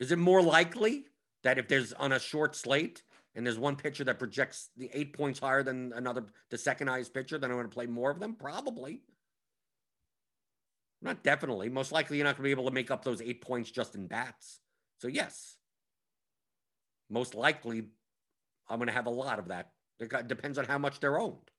[0.00, 1.04] Is it more likely
[1.42, 3.02] that if there's on a short slate
[3.34, 7.14] and there's one pitcher that projects the eight points higher than another, the second highest
[7.14, 8.34] pitcher, then I'm going to play more of them?
[8.34, 9.00] Probably.
[11.00, 11.68] Not definitely.
[11.68, 13.94] Most likely, you're not going to be able to make up those eight points just
[13.94, 14.60] in bats.
[14.98, 15.56] So, yes,
[17.08, 17.84] most likely,
[18.68, 19.70] I'm going to have a lot of that.
[20.00, 21.50] It depends on how much they're owned.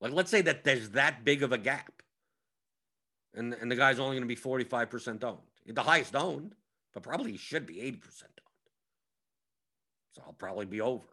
[0.00, 2.02] Like, let's say that there's that big of a gap,
[3.34, 5.38] and, and the guy's only going to be 45% owned.
[5.66, 6.54] The highest owned,
[6.94, 8.00] but probably should be 80% owned.
[10.12, 11.06] So I'll probably be over.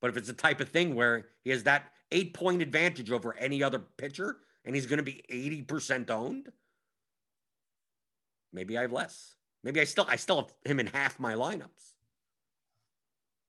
[0.00, 3.36] But if it's the type of thing where he has that eight point advantage over
[3.36, 6.48] any other pitcher, and he's going to be 80% owned,
[8.52, 9.34] maybe I have less.
[9.62, 11.94] Maybe I still I still have him in half my lineups.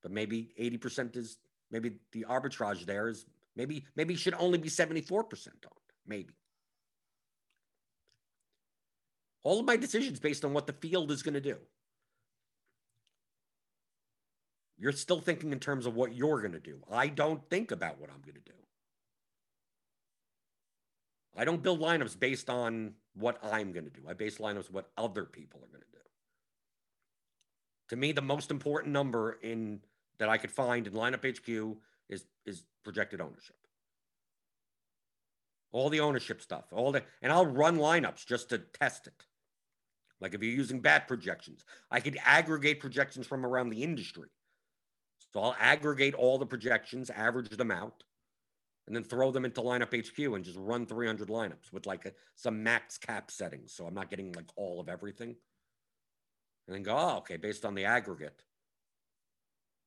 [0.01, 1.37] But maybe 80% is
[1.69, 3.25] maybe the arbitrage there is
[3.55, 5.27] maybe maybe should only be 74% owned.
[6.05, 6.33] Maybe.
[9.43, 11.57] All of my decisions based on what the field is going to do.
[14.77, 16.79] You're still thinking in terms of what you're going to do.
[16.91, 18.57] I don't think about what I'm going to do.
[21.37, 24.01] I don't build lineups based on what I'm going to do.
[24.07, 26.03] I base lineups what other people are going to do.
[27.89, 29.81] To me, the most important number in
[30.17, 31.77] that I could find in lineup HQ
[32.09, 33.55] is is projected ownership.
[35.71, 39.25] All the ownership stuff, all the and I'll run lineups just to test it.
[40.21, 44.29] Like if you're using bat projections, I could aggregate projections from around the industry.
[45.33, 48.03] So I'll aggregate all the projections, average them out,
[48.87, 52.13] and then throw them into lineup HQ and just run 300 lineups with like a,
[52.35, 53.73] some max cap settings.
[53.73, 55.35] So I'm not getting like all of everything.
[56.67, 58.43] And then go, oh, okay, based on the aggregate.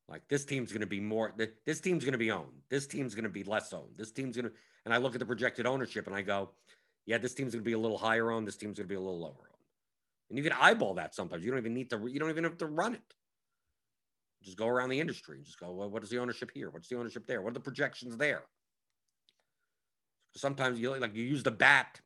[0.09, 1.33] Like this team's going to be more,
[1.65, 2.63] this team's going to be owned.
[2.69, 3.97] This team's going to be less owned.
[3.97, 4.53] This team's going to,
[4.85, 6.51] and I look at the projected ownership and I go,
[7.07, 8.47] yeah, this team's going to be a little higher owned.
[8.47, 9.54] This team's going to be a little lower owned.
[10.29, 11.45] And you can eyeball that sometimes.
[11.45, 13.15] You don't even need to, you don't even have to run it.
[14.43, 16.71] Just go around the industry and just go, well, what is the ownership here?
[16.71, 17.41] What's the ownership there?
[17.41, 18.43] What are the projections there?
[20.37, 22.01] Sometimes you like you use the bat.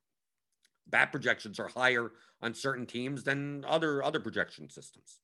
[0.86, 5.18] Bat projections are higher on certain teams than other other projection systems.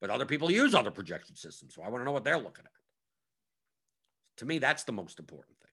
[0.00, 2.64] But other people use other projection systems, so I want to know what they're looking
[2.64, 2.70] at.
[4.38, 5.70] To me, that's the most important thing.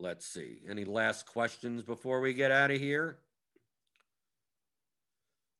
[0.00, 0.60] Let's see.
[0.68, 3.18] Any last questions before we get out of here?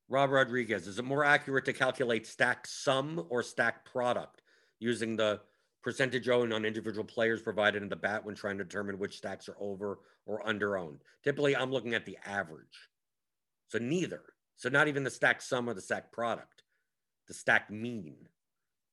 [0.09, 4.41] Rob Rodriguez, is it more accurate to calculate stack sum or stack product
[4.79, 5.41] using the
[5.83, 9.47] percentage owned on individual players provided in the bat when trying to determine which stacks
[9.47, 11.03] are over or under owned.
[11.23, 12.89] Typically, I'm looking at the average.
[13.69, 14.23] So neither.
[14.57, 16.63] So not even the stack sum or the stack product,
[17.29, 18.17] the stack mean.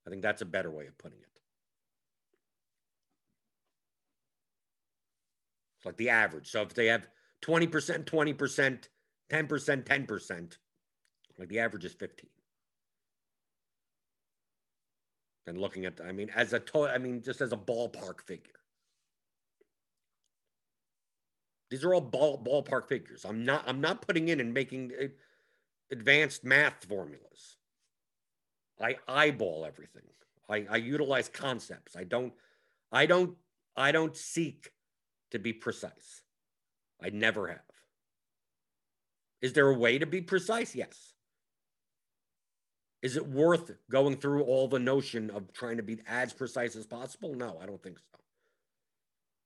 [0.05, 1.36] I think that's a better way of putting it.
[5.87, 6.51] Like the average.
[6.51, 7.07] So if they have
[7.43, 8.87] 20%, 20%,
[9.31, 10.57] 10%, 10%,
[11.39, 12.29] like the average is 15.
[15.47, 18.51] And looking at, I mean, as a total, I mean, just as a ballpark figure.
[21.69, 23.23] These are all ball ballpark figures.
[23.23, 25.07] I'm not, I'm not putting in and making uh,
[25.89, 27.55] advanced math formulas.
[28.79, 30.03] I eyeball everything.
[30.49, 31.95] I, I utilize concepts.
[31.95, 32.33] I don't,
[32.91, 33.37] I don't,
[33.75, 34.71] I don't seek
[35.31, 36.21] to be precise.
[37.01, 37.59] I never have.
[39.41, 40.75] Is there a way to be precise?
[40.75, 41.13] Yes.
[43.01, 46.87] Is it worth going through all the notion of trying to be as precise as
[46.87, 47.35] possible?
[47.35, 48.19] No, I don't think so.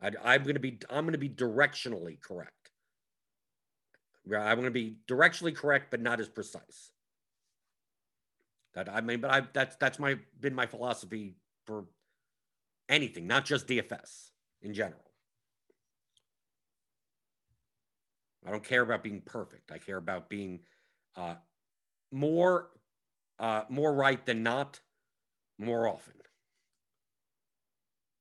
[0.02, 2.72] I, am going to be I'm going to be directionally correct.
[4.26, 6.92] I'm going to be directionally correct, but not as precise.
[8.74, 11.86] That I mean, but I that's that's my been my philosophy for
[12.88, 14.30] anything, not just DFS
[14.62, 15.11] in general.
[18.46, 19.72] I don't care about being perfect.
[19.72, 20.62] I care about being
[21.16, 21.36] uh,
[22.12, 22.70] more
[23.42, 24.80] uh, more right than not,
[25.58, 26.14] more often,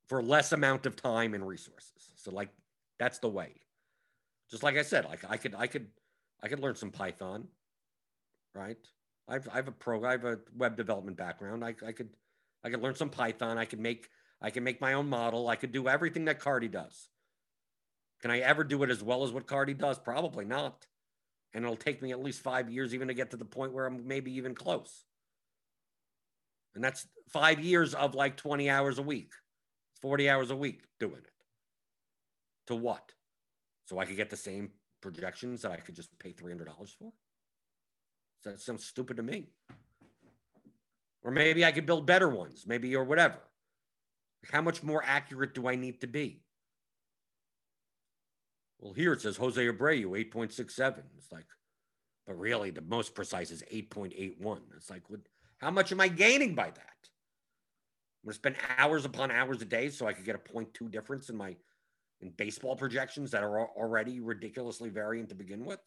[0.08, 2.10] for less amount of time and resources.
[2.16, 2.48] So, like,
[2.98, 3.60] that's the way.
[4.50, 5.88] Just like I said, like I could, I could,
[6.42, 7.48] I could learn some Python,
[8.54, 8.78] right?
[9.28, 11.62] I've, I have a pro, I have a web development background.
[11.62, 12.08] I, I could,
[12.64, 13.58] I could learn some Python.
[13.58, 14.08] I could make,
[14.40, 15.48] I can make my own model.
[15.48, 17.09] I could do everything that Carty does.
[18.20, 19.98] Can I ever do it as well as what Carty does?
[19.98, 20.86] Probably not.
[21.54, 23.86] And it'll take me at least five years even to get to the point where
[23.86, 25.04] I'm maybe even close.
[26.74, 29.32] And that's five years of like 20 hours a week,
[30.02, 31.32] 40 hours a week doing it.
[32.68, 33.12] To what?
[33.86, 36.66] So I could get the same projections that I could just pay $300
[36.98, 37.12] for?
[38.44, 39.48] That sounds stupid to me.
[41.22, 43.38] Or maybe I could build better ones, maybe, or whatever.
[44.50, 46.42] How much more accurate do I need to be?
[48.80, 51.02] Well, here it says Jose Abreu, 8.67.
[51.18, 51.44] It's like,
[52.26, 54.60] but really the most precise is 8.81.
[54.76, 55.20] It's like, what?
[55.58, 56.78] How much am I gaining by that?
[58.22, 60.90] I'm going to spend hours upon hours a day so I could get a 0.2
[60.90, 61.54] difference in my
[62.20, 65.80] in baseball projections that are already ridiculously variant to begin with?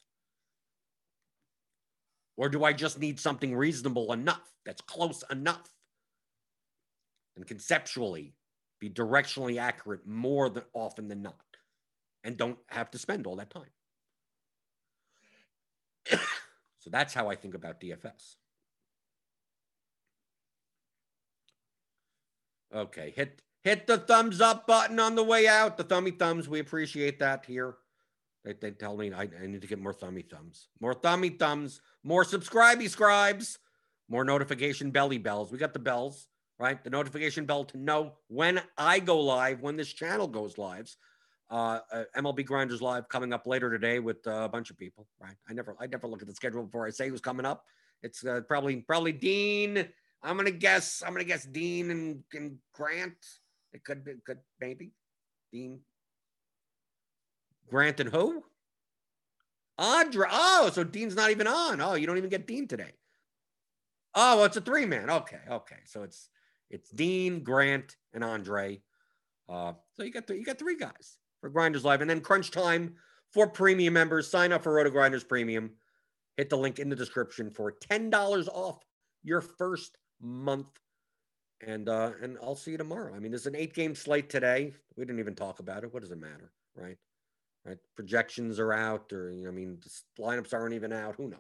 [2.38, 5.70] Or do I just need something reasonable enough that's close enough
[7.36, 8.34] and conceptually
[8.80, 11.36] be directionally accurate more than often than not
[12.24, 13.70] and don't have to spend all that time?
[16.80, 18.36] so that's how I think about DFS.
[22.74, 25.78] Okay, hit hit the thumbs up button on the way out.
[25.78, 27.76] The thummy thumbs, we appreciate that here.
[28.44, 31.82] They, they tell me I, I need to get more thummy thumbs, more thummy thumbs,
[32.04, 33.60] more subscribey scribes,
[34.10, 35.52] more notification belly bells.
[35.52, 36.28] We got the bells,
[36.60, 36.84] right?
[36.84, 40.98] The notification bell to know when I go live, when this channel goes lives.
[41.54, 45.06] Uh, uh, MLB Grinders live coming up later today with uh, a bunch of people,
[45.22, 45.36] right?
[45.48, 47.66] I never I never look at the schedule before I say who's coming up.
[48.02, 49.88] It's uh, probably probably Dean
[50.24, 51.04] I'm gonna guess.
[51.06, 53.18] I'm gonna guess Dean and, and Grant.
[53.74, 54.14] It could be.
[54.26, 54.92] Could maybe
[55.52, 55.82] Dean.
[57.70, 58.44] Grant and who?
[59.78, 60.28] Andre.
[60.32, 61.82] Oh, so Dean's not even on.
[61.82, 62.92] Oh, you don't even get Dean today.
[64.16, 65.10] Oh, well, it's a three man.
[65.10, 65.80] Okay, okay.
[65.86, 66.30] So it's
[66.70, 68.82] it's Dean, Grant, and Andre.
[69.50, 72.52] Uh, so you got th- you got three guys for Grinders Live, and then Crunch
[72.52, 72.96] Time
[73.34, 74.32] for premium members.
[74.32, 75.72] Sign up for RotoGrinders Premium.
[76.38, 78.80] Hit the link in the description for ten dollars off
[79.24, 80.68] your first month.
[81.60, 83.14] And uh, and I'll see you tomorrow.
[83.14, 84.72] I mean, there's an eight game slate today.
[84.96, 85.94] We didn't even talk about it.
[85.94, 86.96] What does it matter, right?
[87.66, 87.78] Right?
[87.98, 89.80] Projections are out, or you know, I mean,
[90.18, 91.16] lineups aren't even out.
[91.18, 91.40] Who knows?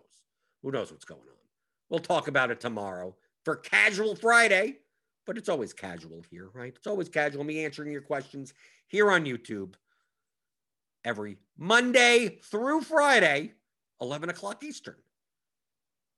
[0.63, 1.47] Who knows what's going on?
[1.89, 4.79] We'll talk about it tomorrow for Casual Friday.
[5.25, 6.73] But it's always casual here, right?
[6.75, 7.45] It's always casual.
[7.45, 8.53] Me answering your questions
[8.89, 9.75] here on YouTube
[11.03, 13.53] every Monday through Friday,
[14.01, 14.97] 11 o'clock Eastern,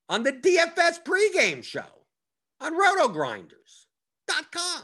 [0.08, 1.82] on the DFS pregame show
[2.60, 4.82] on rotogrinders.com.